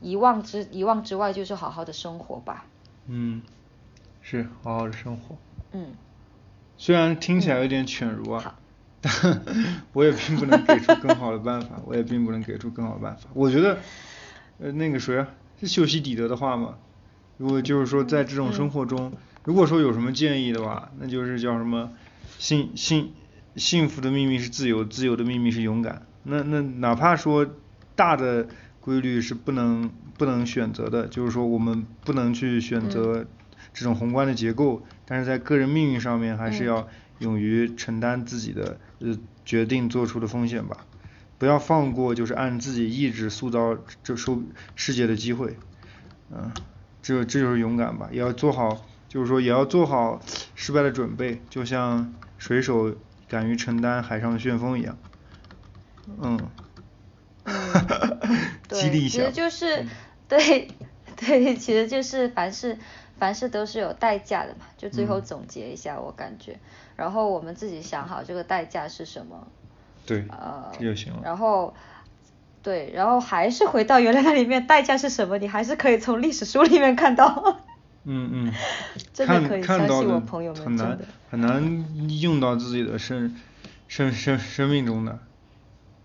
[0.00, 2.66] 遗忘之遗忘之外，就是好好的生活吧。
[3.06, 3.40] 嗯，
[4.20, 5.36] 是好好的生活。
[5.72, 5.94] 嗯。
[6.76, 8.58] 虽然听起来有点犬儒啊。
[9.92, 13.28] 我也并不能给出更好的办法，我也并不能给出更好的办法。
[13.34, 13.78] 我觉得，
[14.58, 15.24] 呃，那个谁
[15.60, 16.74] 是修昔底德的话嘛？
[17.38, 19.12] 如果就是说在这种生活中，
[19.44, 21.90] 如果说有什么建议的话，那就是叫什么
[22.38, 23.12] 幸幸
[23.56, 26.02] 幸福的秘密是自由，自由的秘密是勇敢。
[26.22, 27.46] 那那哪怕说
[27.94, 28.48] 大的
[28.80, 33.26] 规律是不能不能选择的，就是说我们不能去选择
[33.72, 36.88] 这种宏观的结构，但是在个人命运上面还是要
[37.18, 40.86] 勇于承担自己的呃决定做出的风险吧，
[41.38, 44.42] 不要放过就是按自己意志塑造这受
[44.74, 45.56] 世界的机会，
[46.30, 46.52] 嗯，
[47.02, 50.20] 这这就是勇敢吧，也要做好就是说也要做好
[50.54, 52.94] 失败的准备，就像水手
[53.28, 54.98] 敢于承担海上的旋风一样，
[56.20, 56.38] 嗯。
[58.68, 59.20] 激励一下。
[59.20, 59.86] 其实就是
[60.26, 60.68] 对
[61.14, 62.76] 对，其实就是凡事
[63.18, 64.66] 凡事都是有代价的嘛。
[64.76, 66.58] 就最后总结一下，我感觉，
[66.96, 69.46] 然后我们自己想好这个代价是什么。
[70.04, 70.24] 对。
[70.28, 71.20] 呃，这就行了。
[71.24, 71.74] 然后，
[72.62, 75.38] 对，然后还是回到原来那里面，代价是什么？
[75.38, 77.56] 你还是可以从历史书里面看到。
[78.04, 78.52] 嗯嗯。
[79.12, 80.98] 真的可以相信我朋友们，很难
[81.30, 83.36] 很难用到自己的生
[83.88, 85.18] 生生生命中的，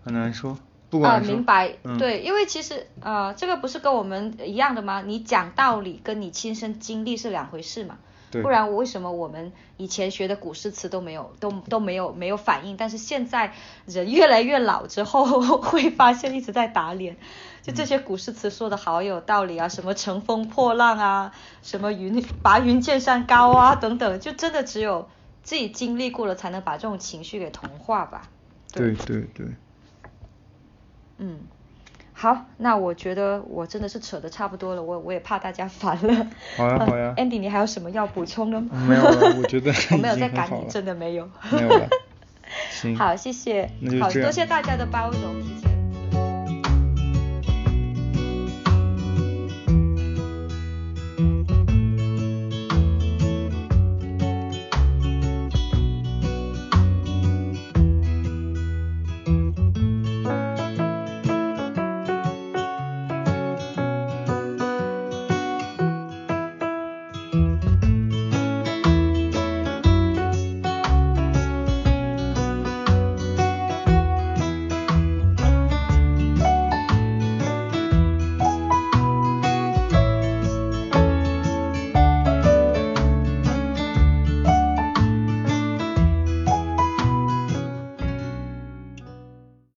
[0.04, 0.58] 很难说。
[1.00, 5.02] 啊，明白，对，因为其实呃，这个不是跟我们一样的吗？
[5.06, 7.98] 你讲道理跟你亲身经历是两回事嘛。
[8.40, 12.78] 不然我为什么我们以前学的古诗词都没有，都都没有没有反应？
[12.78, 13.52] 但是现在
[13.84, 15.24] 人越来越老之后，
[15.60, 17.18] 会发现一直在打脸。
[17.60, 21.32] 就这些古诗词说的好有道理啊，什么乘风破浪啊，
[21.62, 25.10] 什么云拔云见山高啊等等，就真的只有
[25.42, 28.22] 自己经历过了，才能把这种情绪给同化吧。
[28.72, 29.46] 对对对。
[31.24, 31.38] 嗯，
[32.12, 36.26] 好，那我觉得我真的是扯的差不多了，我我也怕大家烦了。
[36.56, 37.14] 好呀好呀。
[37.16, 38.68] Andy，你还有什么要补充的吗？
[38.88, 41.30] 没有了，我觉得 我没有在赶你，真的没有。
[41.52, 41.88] 没有了。
[42.72, 42.96] 行。
[42.96, 43.70] 好，谢谢。
[44.00, 45.71] 好，多谢大家的包容，提前。